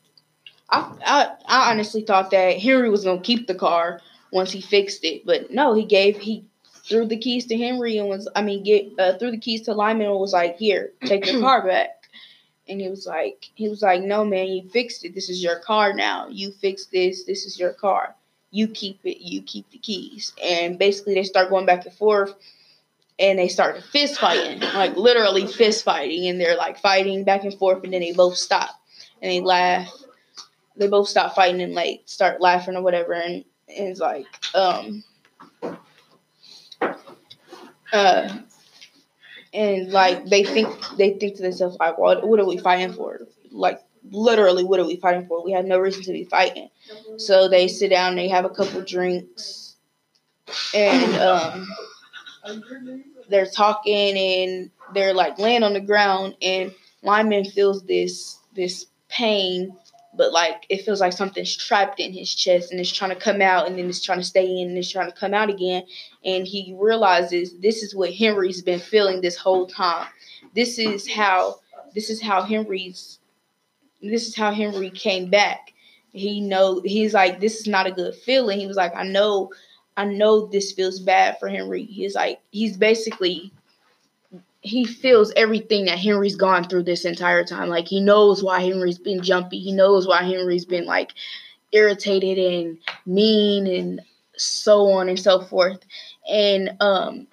I, 0.70 0.94
I 1.06 1.36
I 1.46 1.72
honestly 1.72 2.02
thought 2.02 2.32
that 2.32 2.60
Henry 2.60 2.90
was 2.90 3.04
gonna 3.04 3.22
keep 3.22 3.48
the 3.48 3.56
car 3.56 4.02
once 4.32 4.52
he 4.52 4.62
fixed 4.62 5.04
it, 5.04 5.26
but 5.26 5.52
no, 5.52 5.74
he 5.74 5.86
gave 5.86 6.18
he 6.18 6.46
threw 6.64 7.06
the 7.06 7.18
keys 7.18 7.46
to 7.48 7.58
Henry 7.58 7.98
and 7.98 8.10
was 8.10 8.28
I 8.36 8.42
mean 8.42 8.64
get 8.64 8.92
uh, 8.98 9.18
threw 9.18 9.32
the 9.32 9.38
keys 9.38 9.62
to 9.64 9.74
Lyman 9.74 10.08
and 10.08 10.20
was 10.20 10.34
like, 10.34 10.58
here, 10.58 10.92
take 11.06 11.26
your 11.26 11.42
car 11.42 11.66
back. 11.66 11.96
And 12.68 12.80
he 12.80 12.88
was 12.88 13.08
like, 13.08 13.50
he 13.56 13.68
was 13.68 13.82
like, 13.82 14.04
no 14.04 14.24
man, 14.24 14.48
you 14.48 14.70
fixed 14.70 15.04
it. 15.04 15.16
This 15.16 15.30
is 15.30 15.42
your 15.42 15.60
car 15.60 15.94
now. 15.94 16.28
You 16.28 16.52
fixed 16.52 16.92
this. 16.92 17.26
This 17.26 17.46
is 17.46 17.60
your 17.60 17.74
car. 17.74 18.16
You 18.52 18.68
keep 18.68 19.00
it. 19.04 19.24
You 19.24 19.42
keep 19.42 19.70
the 19.72 19.80
keys. 19.80 20.34
And 20.44 20.78
basically, 20.78 21.16
they 21.16 21.24
start 21.24 21.50
going 21.50 21.66
back 21.66 21.86
and 21.86 21.96
forth, 21.96 22.36
and 23.18 23.40
they 23.40 23.48
start 23.48 23.84
fist 23.84 24.20
fighting, 24.20 24.60
like 24.60 24.96
literally 24.96 25.48
fist 25.48 25.84
fighting, 25.84 26.28
and 26.28 26.40
they're 26.40 26.58
like 26.58 26.80
fighting 26.80 27.24
back 27.24 27.44
and 27.44 27.54
forth, 27.56 27.84
and 27.84 27.94
then 27.94 28.02
they 28.02 28.12
both 28.12 28.38
stop 28.38 28.70
and 29.22 29.32
they 29.32 29.42
laugh. 29.42 29.92
They 30.76 30.88
both 30.88 31.10
stop 31.10 31.36
fighting 31.36 31.62
and 31.62 31.74
like 31.74 32.04
start 32.06 32.42
laughing 32.42 32.76
or 32.76 32.82
whatever, 32.82 33.14
and, 33.14 33.44
it's 33.70 34.00
like, 34.00 34.26
um, 34.56 35.04
uh, 37.94 38.40
and 39.54 39.92
like 39.92 40.26
they 40.26 40.44
think 40.44 40.70
they 40.98 41.12
think 41.14 41.36
to 41.38 41.42
themselves 41.42 41.78
like, 41.80 41.98
what 41.98 42.28
what 42.28 42.40
are 42.40 42.46
we 42.46 42.58
fighting 42.58 42.94
for? 42.94 43.22
Like 43.52 43.82
literally, 44.12 44.64
what 44.64 44.80
are 44.80 44.86
we 44.86 44.98
fighting 44.98 45.28
for? 45.28 45.44
We 45.44 45.52
had 45.52 45.66
no 45.66 45.80
reason 45.80 46.04
to 46.04 46.12
be 46.12 46.24
fighting. 46.26 46.70
So 47.18 47.48
they 47.48 47.68
sit 47.68 47.90
down, 47.90 48.16
they 48.16 48.30
have 48.30 48.46
a 48.46 48.50
couple 48.50 48.82
drinks, 48.82 49.76
and 50.74 51.16
um, 51.16 51.68
they're 53.30 53.46
talking 53.46 54.18
and 54.18 54.72
they're 54.94 55.14
like 55.14 55.38
laying 55.40 55.64
on 55.64 55.74
the 55.74 55.82
ground, 55.82 56.36
and 56.42 56.74
Lyman 57.04 57.46
feels 57.46 57.84
this 57.84 58.40
this 58.56 58.88
pain, 59.10 59.76
but 60.14 60.32
like 60.34 60.66
it 60.70 60.84
feels 60.84 61.00
like 61.00 61.14
something's 61.14 61.56
trapped 61.56 62.00
in 62.00 62.14
his 62.14 62.34
chest 62.34 62.72
and 62.72 62.80
it's 62.80 62.92
trying 62.92 63.12
to 63.12 63.16
come 63.16 63.42
out, 63.42 63.68
and 63.68 63.78
then 63.78 63.88
it's 63.88 64.04
trying 64.04 64.20
to 64.20 64.26
stay 64.26 64.46
in 64.46 64.70
and 64.70 64.78
it's 64.78 64.92
trying 64.92 65.12
to 65.12 65.18
come 65.18 65.34
out 65.34 65.50
again, 65.50 65.84
and 66.26 66.48
he 66.48 66.76
realizes 66.80 67.58
this 67.60 67.84
is 67.84 67.96
what 67.96 68.14
Henry's 68.14 68.62
been 68.62 68.80
feeling 68.80 69.22
this 69.22 69.38
whole 69.38 69.68
time. 69.68 70.08
This 70.56 70.80
is 70.80 71.10
how 71.10 71.60
this 71.94 72.10
is 72.10 72.22
how 72.22 72.42
Henry's 72.42 73.20
this 74.02 74.28
is 74.28 74.36
how 74.36 74.52
Henry 74.52 74.90
came 74.90 75.30
back. 75.30 75.74
He 76.12 76.42
know 76.42 76.82
he's 76.84 77.14
like 77.14 77.40
this 77.40 77.60
is 77.60 77.68
not 77.68 77.88
a 77.88 77.92
good 77.92 78.16
feeling. 78.16 78.60
He 78.60 78.68
was 78.68 78.78
like 78.78 78.96
I 78.96 79.04
know 79.04 79.52
I 79.96 80.06
know 80.06 80.48
this 80.48 80.72
feels 80.72 81.00
bad 81.00 81.38
for 81.40 81.50
Henry. 81.50 81.84
He's 81.84 82.16
like 82.16 82.40
he's 82.52 82.78
basically 82.78 83.52
he 84.62 84.84
feels 84.86 85.32
everything 85.36 85.86
that 85.86 86.00
Henry's 86.00 86.36
gone 86.36 86.66
through 86.66 86.84
this 86.84 87.06
entire 87.06 87.44
time. 87.44 87.70
Like 87.70 87.88
he 87.88 88.02
knows 88.02 88.44
why 88.44 88.62
Henry's 88.62 89.00
been 89.00 89.22
jumpy. 89.22 89.60
He 89.60 89.72
knows 89.72 90.08
why 90.08 90.24
Henry's 90.24 90.66
been 90.66 90.86
like 90.86 91.14
irritated 91.72 92.38
and 92.38 92.78
mean 93.06 93.68
and 93.68 94.02
so 94.36 94.92
on 94.92 95.08
and 95.08 95.20
so 95.20 95.42
forth. 95.42 95.80
And 96.30 96.72
um 96.82 97.28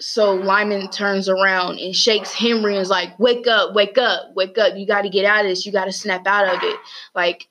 so 0.00 0.34
Lyman 0.34 0.90
turns 0.90 1.28
around 1.28 1.78
and 1.78 1.94
shakes 1.94 2.32
Henry 2.32 2.74
and 2.74 2.82
is 2.82 2.90
like, 2.90 3.18
Wake 3.18 3.46
up, 3.46 3.74
wake 3.74 3.98
up, 3.98 4.34
wake 4.34 4.56
up. 4.56 4.76
You 4.76 4.86
gotta 4.86 5.10
get 5.10 5.26
out 5.26 5.44
of 5.44 5.50
this. 5.50 5.66
You 5.66 5.72
gotta 5.72 5.92
snap 5.92 6.26
out 6.26 6.48
of 6.48 6.62
it. 6.62 6.78
Like 7.14 7.46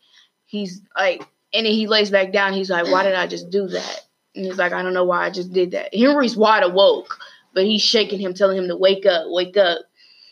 he's 0.46 0.82
like 0.98 1.22
and 1.54 1.68
then 1.68 1.74
he 1.74 1.86
lays 1.86 2.10
back 2.10 2.34
down. 2.34 2.54
He's 2.54 2.72
like, 2.72 2.92
Why 2.92 3.04
did 3.04 3.14
I 3.14 3.28
just 3.28 3.52
do 3.52 3.68
that? 3.68 4.02
And 4.36 4.46
he's 4.46 4.58
like, 4.58 4.74
I 4.74 4.82
don't 4.82 4.96
know 4.96 5.04
why 5.04 5.26
I 5.26 5.30
just 5.30 5.54
did 5.54 5.72
that. 5.72 5.94
Henry's 5.94 6.36
wide 6.36 6.64
awoke, 6.64 7.20
but 7.54 7.66
he's 7.66 7.82
shaking 7.82 8.20
him, 8.20 8.34
telling 8.34 8.58
him 8.58 8.68
to 8.68 8.76
wake 8.76 9.06
up, 9.06 9.26
wake 9.28 9.58
up. 9.58 9.80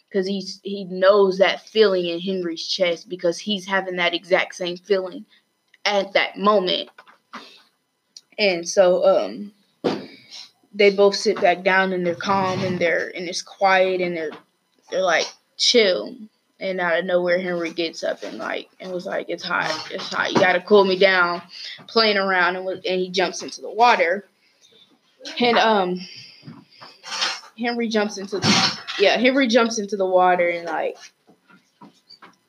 Because 0.10 0.28
he's 0.28 0.60
he 0.64 0.84
knows 0.86 1.38
that 1.38 1.62
feeling 1.62 2.08
in 2.08 2.20
Henry's 2.20 2.68
chest 2.68 3.08
because 3.08 3.40
he's 3.40 3.66
having 3.66 3.96
that 3.96 4.14
exact 4.14 4.56
same 4.56 4.76
feeling 4.76 5.26
at 5.86 6.12
that 6.14 6.38
moment. 6.38 6.90
And 8.38 8.68
so 8.68 9.06
um 9.06 9.54
they 10.74 10.90
both 10.90 11.16
sit 11.16 11.40
back 11.40 11.64
down 11.64 11.94
and 11.94 12.06
they're 12.06 12.16
calm 12.16 12.64
and 12.64 12.78
they're 12.78 13.12
and 13.16 13.28
it's 13.28 13.42
quiet 13.42 14.02
and 14.02 14.16
they're 14.16 14.32
they're 14.90 15.02
like 15.02 15.28
chill. 15.58 16.16
And 16.60 16.80
out 16.80 17.00
of 17.00 17.06
nowhere, 17.06 17.40
Henry 17.40 17.72
gets 17.72 18.04
up 18.04 18.22
and 18.22 18.38
like 18.38 18.70
and 18.80 18.92
was 18.92 19.08
like, 19.08 19.28
"It's 19.30 19.44
hot, 19.44 19.88
it's 19.92 20.10
hot. 20.10 20.32
You 20.32 20.40
gotta 20.40 20.62
cool 20.62 20.86
me 20.86 21.00
down." 21.00 21.42
Playing 21.88 22.18
around 22.18 22.56
and 22.56 22.66
was, 22.66 22.82
and 22.86 23.00
he 23.00 23.10
jumps 23.10 23.42
into 23.42 23.62
the 23.62 23.70
water. 23.72 24.28
And 25.40 25.58
um, 25.58 26.00
Henry 27.58 27.88
jumps 27.88 28.18
into 28.18 28.40
the 28.40 28.80
yeah 29.00 29.18
Henry 29.18 29.48
jumps 29.48 29.78
into 29.80 29.98
the 29.98 30.06
water 30.06 30.50
and 30.50 30.66
like 30.66 30.98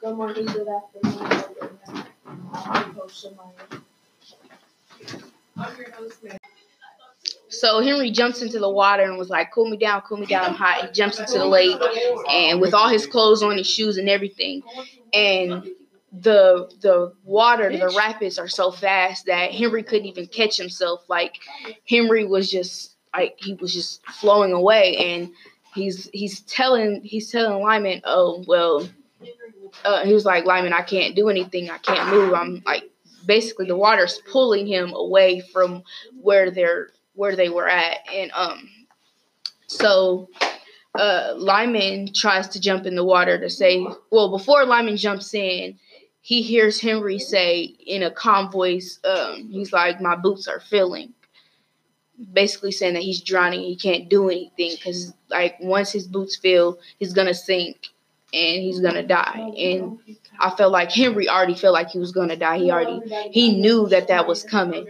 Good 0.02 0.16
morning, 0.16 0.46
good 0.46 0.66
afternoon. 0.66 2.04
I'm 2.52 2.94
host 2.94 3.24
Shamaya. 3.24 3.82
I'm 5.56 5.76
your 5.78 5.90
host, 5.92 6.24
man. 6.24 6.38
So 7.48 7.80
Henry 7.80 8.10
jumps 8.10 8.42
into 8.42 8.58
the 8.58 8.68
water 8.68 9.04
and 9.04 9.16
was 9.16 9.30
like, 9.30 9.52
"Cool 9.52 9.70
me 9.70 9.76
down, 9.76 10.00
cool 10.00 10.16
me 10.16 10.26
down, 10.26 10.46
I'm 10.46 10.54
hot." 10.54 10.86
He 10.86 10.92
jumps 10.92 11.20
into 11.20 11.38
the 11.38 11.46
lake 11.46 11.80
and 12.28 12.60
with 12.60 12.74
all 12.74 12.88
his 12.88 13.06
clothes 13.06 13.44
on, 13.44 13.56
his 13.56 13.68
shoes 13.70 13.96
and 13.96 14.08
everything, 14.08 14.64
and 15.12 15.68
the 16.12 16.68
the 16.80 17.12
water, 17.22 17.70
the 17.70 17.94
rapids 17.96 18.40
are 18.40 18.48
so 18.48 18.72
fast 18.72 19.26
that 19.26 19.52
Henry 19.52 19.84
couldn't 19.84 20.06
even 20.06 20.26
catch 20.26 20.56
himself. 20.56 21.04
Like 21.08 21.36
Henry 21.88 22.24
was 22.24 22.50
just 22.50 22.91
like 23.14 23.36
he 23.38 23.54
was 23.54 23.72
just 23.72 24.04
flowing 24.06 24.52
away, 24.52 24.96
and 24.96 25.32
he's 25.74 26.08
he's 26.12 26.40
telling 26.42 27.02
he's 27.02 27.30
telling 27.30 27.62
Lyman, 27.62 28.02
oh 28.04 28.44
well, 28.46 28.88
uh, 29.84 30.04
he 30.04 30.12
was 30.12 30.24
like 30.24 30.44
Lyman, 30.44 30.72
I 30.72 30.82
can't 30.82 31.16
do 31.16 31.28
anything, 31.28 31.70
I 31.70 31.78
can't 31.78 32.10
move. 32.10 32.34
I'm 32.34 32.62
like 32.64 32.90
basically 33.26 33.66
the 33.66 33.76
water's 33.76 34.20
pulling 34.30 34.66
him 34.66 34.92
away 34.94 35.40
from 35.40 35.82
where 36.20 36.50
they're 36.50 36.88
where 37.14 37.36
they 37.36 37.48
were 37.48 37.68
at, 37.68 37.98
and 38.12 38.30
um, 38.34 38.68
so 39.66 40.28
uh, 40.94 41.34
Lyman 41.36 42.12
tries 42.12 42.48
to 42.48 42.60
jump 42.60 42.86
in 42.86 42.94
the 42.94 43.04
water 43.04 43.38
to 43.38 43.48
say, 43.48 43.86
well, 44.10 44.30
before 44.30 44.64
Lyman 44.64 44.96
jumps 44.96 45.32
in, 45.34 45.78
he 46.20 46.42
hears 46.42 46.80
Henry 46.80 47.18
say 47.18 47.62
in 47.62 48.02
a 48.02 48.10
calm 48.10 48.50
voice, 48.50 48.98
um, 49.04 49.48
he's 49.50 49.72
like, 49.72 50.00
my 50.00 50.16
boots 50.16 50.46
are 50.46 50.60
filling. 50.60 51.12
Basically 52.32 52.72
saying 52.72 52.94
that 52.94 53.02
he's 53.02 53.20
drowning, 53.22 53.60
he 53.60 53.76
can't 53.76 54.08
do 54.08 54.28
anything 54.28 54.72
because, 54.76 55.12
like, 55.30 55.56
once 55.60 55.90
his 55.92 56.06
boots 56.06 56.36
fill, 56.36 56.78
he's 56.98 57.12
gonna 57.12 57.34
sink 57.34 57.88
and 58.32 58.62
he's 58.62 58.80
gonna 58.80 59.02
die. 59.02 59.50
And 59.58 59.98
I 60.38 60.50
felt 60.50 60.72
like 60.72 60.92
Henry 60.92 61.28
already 61.28 61.54
felt 61.54 61.74
like 61.74 61.90
he 61.90 61.98
was 61.98 62.12
gonna 62.12 62.36
die. 62.36 62.58
He 62.58 62.70
already 62.70 63.00
he 63.30 63.56
knew 63.60 63.88
that 63.88 64.08
that 64.08 64.26
was 64.26 64.42
coming. 64.44 64.86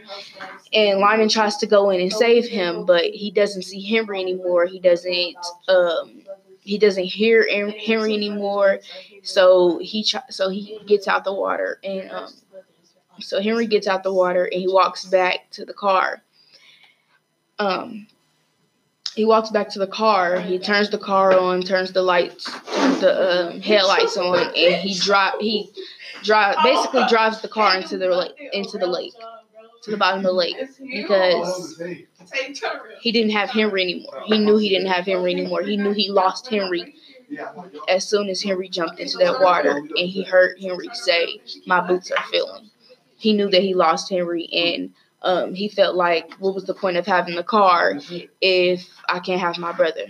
And 0.72 1.00
Lyman 1.00 1.28
tries 1.28 1.56
to 1.58 1.66
go 1.66 1.90
in 1.90 2.00
and 2.00 2.12
save 2.12 2.48
him, 2.48 2.86
but 2.86 3.04
he 3.04 3.30
doesn't 3.30 3.62
see 3.62 3.82
Henry 3.82 4.20
anymore. 4.20 4.66
He 4.66 4.80
doesn't 4.80 5.36
um 5.68 6.22
he 6.60 6.78
doesn't 6.78 7.04
hear 7.04 7.46
Henry 7.86 8.14
anymore. 8.14 8.80
So 9.22 9.78
he 9.78 10.06
so 10.30 10.48
he 10.50 10.78
gets 10.86 11.08
out 11.08 11.24
the 11.24 11.32
water 11.34 11.78
and 11.84 12.10
um 12.10 12.32
so 13.20 13.40
Henry 13.42 13.66
gets 13.66 13.86
out 13.86 14.02
the 14.02 14.12
water 14.12 14.44
and 14.44 14.60
he 14.60 14.68
walks 14.68 15.04
back 15.04 15.50
to 15.52 15.64
the 15.64 15.74
car. 15.74 16.22
Um 17.62 18.06
he 19.14 19.24
walks 19.24 19.50
back 19.50 19.68
to 19.70 19.78
the 19.78 19.86
car. 19.86 20.40
He 20.40 20.58
turns 20.58 20.90
the 20.90 20.98
car 20.98 21.38
on, 21.38 21.62
turns 21.62 21.92
the 21.92 22.02
lights, 22.02 22.44
turns 22.74 23.00
the 23.00 23.50
um, 23.50 23.60
headlights 23.60 24.16
on, 24.16 24.38
and 24.38 24.74
he 24.76 24.98
drive. 24.98 25.34
He 25.40 25.70
drive 26.22 26.56
basically 26.62 27.04
drives 27.08 27.40
the 27.40 27.48
car 27.48 27.76
into 27.76 27.98
the 27.98 28.08
lake, 28.08 28.32
into 28.52 28.78
the 28.78 28.86
lake, 28.86 29.12
to 29.82 29.90
the 29.90 29.96
bottom 29.96 30.20
of 30.20 30.24
the 30.24 30.32
lake 30.32 30.56
because 30.78 31.82
he 33.00 33.12
didn't 33.12 33.32
have 33.32 33.50
Henry 33.50 33.82
anymore. 33.82 34.22
He 34.24 34.38
knew 34.38 34.56
he 34.56 34.70
didn't 34.70 34.90
have 34.90 35.04
Henry 35.04 35.32
anymore. 35.32 35.62
He 35.62 35.76
knew 35.76 35.92
he 35.92 36.10
lost 36.10 36.48
Henry 36.48 36.94
as 37.88 38.08
soon 38.08 38.28
as 38.28 38.42
Henry 38.42 38.68
jumped 38.68 38.98
into 38.98 39.18
that 39.18 39.40
water 39.40 39.76
and 39.76 40.08
he 40.08 40.22
heard 40.22 40.58
Henry 40.60 40.88
say, 40.94 41.40
"My 41.66 41.86
boots 41.86 42.10
are 42.10 42.24
filling." 42.30 42.70
He 43.16 43.34
knew 43.34 43.50
that 43.50 43.62
he 43.62 43.74
lost 43.74 44.10
Henry 44.10 44.48
and 44.52 44.94
um, 45.22 45.54
he 45.54 45.68
felt 45.68 45.94
like, 45.94 46.34
what 46.34 46.54
was 46.54 46.64
the 46.64 46.74
point 46.74 46.96
of 46.96 47.06
having 47.06 47.34
the 47.34 47.44
car 47.44 47.98
if 48.40 48.88
I 49.08 49.20
can't 49.20 49.40
have 49.40 49.58
my 49.58 49.72
brother? 49.72 50.06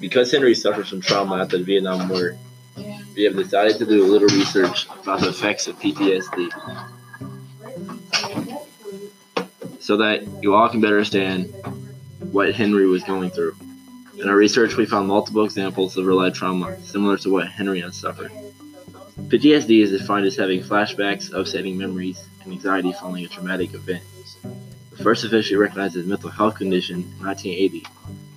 Because 0.00 0.32
Henry 0.32 0.54
suffered 0.54 0.88
from 0.88 1.00
trauma 1.00 1.42
after 1.42 1.58
the 1.58 1.64
Vietnam 1.64 2.08
War, 2.08 2.36
we 3.14 3.24
have 3.24 3.36
decided 3.36 3.78
to 3.78 3.86
do 3.86 4.04
a 4.04 4.08
little 4.08 4.28
research 4.28 4.86
about 5.02 5.20
the 5.20 5.28
effects 5.28 5.66
of 5.66 5.78
PTSD 5.78 6.50
so 9.78 9.96
that 9.98 10.26
you 10.42 10.54
all 10.54 10.68
can 10.68 10.80
better 10.80 10.96
understand 10.96 11.52
what 12.30 12.54
Henry 12.54 12.86
was 12.86 13.02
going 13.04 13.30
through. 13.30 13.54
In 14.18 14.28
our 14.28 14.36
research, 14.36 14.76
we 14.76 14.84
found 14.84 15.08
multiple 15.08 15.44
examples 15.44 15.96
of 15.96 16.04
real-life 16.04 16.34
trauma 16.34 16.78
similar 16.82 17.16
to 17.18 17.30
what 17.30 17.48
Henry 17.48 17.80
has 17.80 17.96
suffered. 17.96 18.30
PTSD 19.28 19.82
is 19.82 19.90
defined 19.90 20.26
as 20.26 20.36
having 20.36 20.62
flashbacks, 20.62 21.32
upsetting 21.32 21.78
memories, 21.78 22.28
and 22.44 22.52
anxiety 22.52 22.92
following 22.92 23.24
a 23.24 23.28
traumatic 23.28 23.72
event. 23.72 24.02
The 24.90 25.02
first 25.02 25.24
officially 25.24 25.56
recognized 25.56 25.96
as 25.96 26.04
mental 26.04 26.28
health 26.28 26.56
condition 26.56 26.96
in 26.96 27.24
1980, 27.24 27.86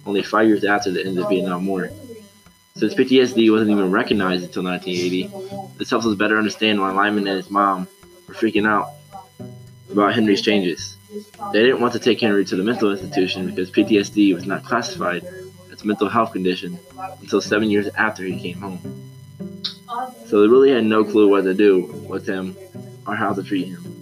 only 0.05 0.23
five 0.23 0.47
years 0.47 0.63
after 0.63 0.91
the 0.91 1.01
end 1.01 1.17
of 1.17 1.23
the 1.23 1.27
Vietnam 1.27 1.67
War. 1.67 1.89
Since 2.75 2.93
PTSD 2.93 3.51
wasn't 3.51 3.71
even 3.71 3.91
recognized 3.91 4.45
until 4.45 4.63
1980, 4.63 5.77
this 5.77 5.89
helps 5.89 6.05
us 6.05 6.15
better 6.15 6.37
understand 6.37 6.79
why 6.79 6.91
Lyman 6.91 7.27
and 7.27 7.37
his 7.37 7.49
mom 7.49 7.87
were 8.27 8.33
freaking 8.33 8.67
out 8.67 8.91
about 9.91 10.13
Henry's 10.13 10.41
changes. 10.41 10.95
They 11.51 11.63
didn't 11.63 11.81
want 11.81 11.93
to 11.93 11.99
take 11.99 12.21
Henry 12.21 12.45
to 12.45 12.55
the 12.55 12.63
mental 12.63 12.91
institution 12.91 13.47
because 13.47 13.71
PTSD 13.71 14.33
was 14.33 14.45
not 14.45 14.63
classified 14.63 15.25
mental 15.85 16.09
health 16.09 16.33
condition 16.33 16.79
until 17.21 17.41
seven 17.41 17.69
years 17.69 17.87
after 17.89 18.23
he 18.23 18.39
came 18.39 18.59
home. 18.59 18.79
So 20.25 20.41
they 20.41 20.47
really 20.47 20.71
had 20.71 20.83
no 20.83 21.03
clue 21.03 21.29
what 21.29 21.43
to 21.43 21.53
do 21.53 21.83
with 22.09 22.27
him 22.27 22.57
or 23.07 23.15
how 23.15 23.33
to 23.33 23.43
treat 23.43 23.67
him. 23.67 23.95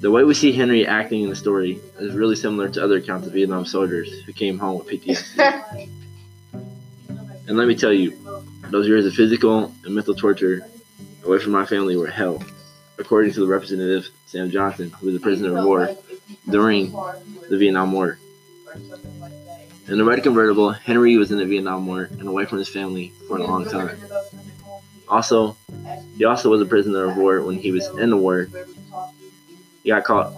The 0.00 0.10
way 0.10 0.24
we 0.24 0.34
see 0.34 0.52
Henry 0.52 0.86
acting 0.86 1.22
in 1.22 1.30
the 1.30 1.36
story 1.36 1.80
is 1.98 2.14
really 2.14 2.36
similar 2.36 2.68
to 2.68 2.84
other 2.84 2.98
accounts 2.98 3.26
of 3.26 3.32
Vietnam 3.32 3.64
soldiers 3.64 4.20
who 4.24 4.32
came 4.32 4.58
home 4.58 4.78
with 4.78 4.88
PTSD. 4.88 5.88
and 7.48 7.56
let 7.56 7.66
me 7.66 7.74
tell 7.74 7.92
you, 7.92 8.16
those 8.70 8.86
years 8.86 9.06
of 9.06 9.14
physical 9.14 9.72
and 9.84 9.94
mental 9.94 10.14
torture 10.14 10.66
away 11.24 11.38
from 11.38 11.52
my 11.52 11.64
family 11.64 11.96
were 11.96 12.08
hell, 12.08 12.42
according 12.98 13.32
to 13.32 13.40
the 13.40 13.46
representative 13.46 14.08
Sam 14.26 14.50
Johnson, 14.50 14.90
who 14.90 15.06
was 15.06 15.16
a 15.16 15.20
prisoner 15.20 15.56
of 15.56 15.64
war 15.64 15.96
during 16.48 16.92
the 17.48 17.56
Vietnam 17.56 17.92
War. 17.92 18.18
In 19.88 19.98
the 19.98 20.04
red 20.04 20.22
convertible, 20.24 20.72
Henry 20.72 21.16
was 21.16 21.30
in 21.30 21.38
the 21.38 21.46
Vietnam 21.46 21.86
War 21.86 22.08
and 22.10 22.26
away 22.26 22.44
from 22.44 22.58
his 22.58 22.68
family 22.68 23.12
for 23.28 23.38
a 23.38 23.42
long 23.44 23.64
time. 23.64 23.96
Also, 25.08 25.56
he 26.18 26.24
also 26.24 26.50
was 26.50 26.60
a 26.60 26.66
prisoner 26.66 27.04
of 27.04 27.16
war 27.16 27.40
when 27.42 27.56
he 27.56 27.70
was 27.70 27.86
in 27.98 28.10
the 28.10 28.16
war. 28.16 28.48
He 29.84 29.90
got 29.90 30.02
caught 30.02 30.32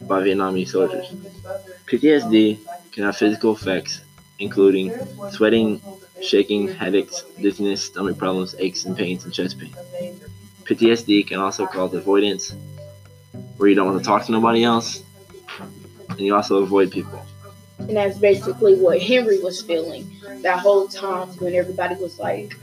by 0.00 0.22
Vietnamese 0.22 0.68
soldiers. 0.68 1.12
PTSD 1.84 2.58
can 2.92 3.04
have 3.04 3.16
physical 3.16 3.52
effects, 3.52 4.00
including 4.38 4.94
sweating, 5.32 5.82
shaking, 6.22 6.68
headaches, 6.68 7.24
dizziness, 7.38 7.84
stomach 7.84 8.16
problems, 8.16 8.54
aches 8.58 8.86
and 8.86 8.96
pains, 8.96 9.24
and 9.24 9.34
chest 9.34 9.58
pain. 9.58 9.74
PTSD 10.64 11.26
can 11.26 11.40
also 11.40 11.66
cause 11.66 11.92
avoidance, 11.92 12.54
where 13.58 13.68
you 13.68 13.74
don't 13.74 13.86
want 13.86 13.98
to 13.98 14.04
talk 14.04 14.24
to 14.24 14.32
nobody 14.32 14.64
else, 14.64 15.02
and 16.08 16.20
you 16.20 16.34
also 16.34 16.62
avoid 16.62 16.90
people. 16.90 17.22
And 17.78 17.96
that's 17.96 18.18
basically 18.18 18.74
what 18.74 19.00
Henry 19.00 19.38
was 19.40 19.62
feeling 19.62 20.10
that 20.42 20.58
whole 20.58 20.88
time 20.88 21.28
when 21.38 21.54
everybody 21.54 21.94
was 21.96 22.18
like, 22.18 22.54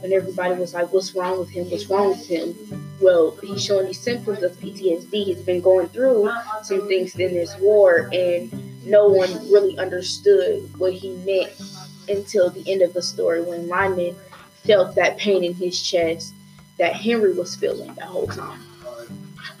when 0.00 0.12
everybody 0.12 0.54
was 0.54 0.74
like, 0.74 0.92
what's 0.92 1.14
wrong 1.14 1.38
with 1.38 1.50
him? 1.50 1.70
What's 1.70 1.86
wrong 1.86 2.10
with 2.10 2.26
him? 2.26 2.54
Well, 3.00 3.36
he's 3.42 3.62
showing 3.62 3.86
these 3.86 4.00
symptoms 4.00 4.42
of 4.42 4.52
PTSD. 4.52 5.10
He's 5.10 5.42
been 5.42 5.60
going 5.60 5.88
through 5.88 6.30
some 6.62 6.88
things 6.88 7.14
in 7.16 7.34
this 7.34 7.56
war, 7.58 8.08
and 8.12 8.52
no 8.86 9.08
one 9.08 9.30
really 9.50 9.76
understood 9.78 10.68
what 10.78 10.92
he 10.92 11.10
meant 11.24 11.52
until 12.08 12.50
the 12.50 12.70
end 12.70 12.82
of 12.82 12.92
the 12.94 13.02
story 13.02 13.42
when 13.42 13.68
Lyman 13.68 14.14
felt 14.64 14.94
that 14.94 15.18
pain 15.18 15.44
in 15.44 15.54
his 15.54 15.80
chest 15.80 16.34
that 16.78 16.94
Henry 16.94 17.32
was 17.32 17.54
feeling 17.54 17.94
that 17.94 18.06
whole 18.06 18.26
time. 18.26 18.60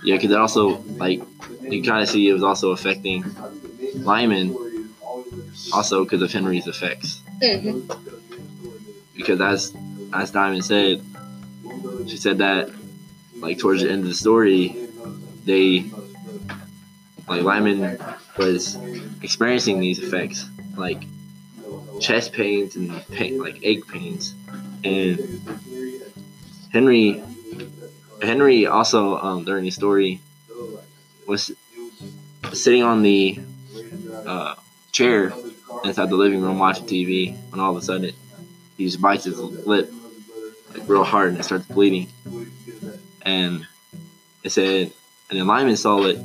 Yeah, 0.02 0.16
because 0.16 0.32
also, 0.32 0.82
like, 0.96 1.22
you 1.62 1.82
kind 1.82 2.02
of 2.02 2.08
see 2.08 2.28
it 2.28 2.32
was 2.32 2.42
also 2.42 2.72
affecting 2.72 3.24
Lyman 3.94 4.54
also 5.72 6.04
because 6.04 6.22
of 6.22 6.32
Henry's 6.32 6.66
effects. 6.66 7.22
Mm-hmm. 7.42 7.90
Because 9.16 9.40
as 9.40 9.76
as 10.12 10.30
Diamond 10.30 10.64
said, 10.64 11.02
she 12.06 12.16
said 12.16 12.38
that 12.38 12.70
like 13.36 13.58
towards 13.58 13.82
the 13.82 13.90
end 13.90 14.02
of 14.02 14.08
the 14.08 14.14
story, 14.14 14.76
they 15.44 15.84
like 17.28 17.42
Lyman 17.42 17.98
was 18.36 18.76
experiencing 19.22 19.80
these 19.80 19.98
effects 19.98 20.48
like 20.76 21.04
chest 22.00 22.32
pains 22.32 22.76
and 22.76 23.06
pain, 23.08 23.38
like 23.38 23.58
ache 23.62 23.86
pains, 23.88 24.34
and 24.82 25.18
Henry 26.72 27.22
Henry 28.22 28.66
also 28.66 29.16
um, 29.18 29.44
during 29.44 29.64
the 29.64 29.70
story 29.70 30.20
was 31.26 31.52
sitting 32.52 32.82
on 32.82 33.02
the 33.02 33.38
uh, 34.26 34.53
chair 34.94 35.32
inside 35.82 36.08
the 36.08 36.16
living 36.16 36.40
room 36.40 36.58
watching 36.58 36.86
TV 36.86 37.36
when 37.50 37.60
all 37.60 37.76
of 37.76 37.82
a 37.82 37.84
sudden 37.84 38.14
he 38.76 38.86
just 38.86 39.02
bites 39.02 39.24
his 39.24 39.38
lip 39.38 39.92
like 40.72 40.88
real 40.88 41.04
hard 41.04 41.30
and 41.30 41.38
it 41.38 41.42
starts 41.42 41.66
bleeding. 41.66 42.08
And 43.22 43.66
it 44.42 44.50
said, 44.50 44.92
and 45.30 45.38
then 45.38 45.46
Lyman 45.46 45.76
saw 45.76 46.04
it. 46.04 46.18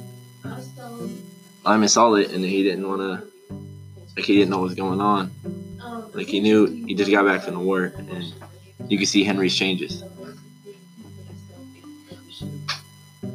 Lyman 1.65 1.89
saw 1.89 2.13
it 2.13 2.31
and 2.31 2.43
he 2.45 2.63
didn't 2.63 2.87
want 2.87 3.01
to, 3.01 3.55
like 4.15 4.25
he 4.25 4.35
didn't 4.35 4.51
know 4.51 4.59
what 4.59 4.69
was 4.69 4.75
going 4.75 5.01
on. 5.01 5.31
Like 6.13 6.27
he 6.27 6.39
knew 6.39 6.65
he 6.65 6.93
just 6.93 7.11
got 7.11 7.25
back 7.25 7.41
from 7.41 7.55
the 7.55 7.59
war 7.59 7.93
and 7.97 8.33
you 8.87 8.97
could 8.97 9.07
see 9.07 9.23
Henry's 9.23 9.55
changes. 9.55 10.03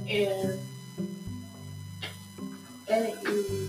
And, 0.06 0.60
it 2.86 3.26
is 3.26 3.63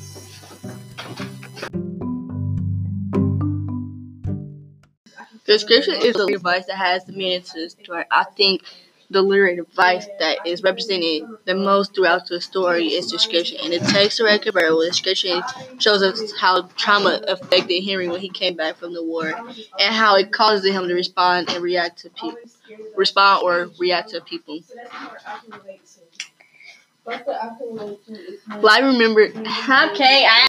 description 5.56 5.96
is 5.96 6.16
the 6.16 6.28
device 6.28 6.66
that 6.68 6.78
has 6.78 7.06
the 7.06 7.14
meaning 7.14 7.42
to 7.42 7.62
the 7.62 7.70
story. 7.70 8.06
I 8.12 8.26
think 8.36 8.64
the 9.10 9.22
literary 9.22 9.58
device 9.58 10.08
that 10.20 10.40
is 10.46 10.64
represented 10.64 11.24
the 11.46 11.54
most 11.56 11.94
throughout 11.96 12.28
the 12.28 12.42
story 12.42 12.88
is 12.88 13.12
description. 13.12 13.58
And 13.64 13.74
it 13.74 13.80
takes 13.82 13.94
text 14.18 14.22
record 14.22 14.54
verbal 14.54 14.82
description 14.82 15.42
shows 15.80 16.02
us 16.02 16.34
how 16.40 16.64
trauma 16.78 17.22
affected 17.28 17.84
Henry 17.84 18.08
when 18.08 18.22
he 18.22 18.30
came 18.30 18.56
back 18.56 18.78
from 18.78 18.94
the 18.94 19.04
war 19.04 19.28
and 19.80 19.96
how 19.96 20.16
it 20.18 20.32
causes 20.32 20.72
him 20.72 20.88
to 20.88 20.94
respond 20.94 21.50
and 21.50 21.64
react 21.64 22.00
to 22.00 22.10
people 22.10 22.40
respond 22.96 23.44
or 23.44 23.70
react 23.80 24.10
to 24.10 24.22
people. 24.22 24.60
Well, 27.06 28.70
I 28.70 28.80
remember. 28.80 29.22
Okay, 29.28 30.26
I 30.26 30.42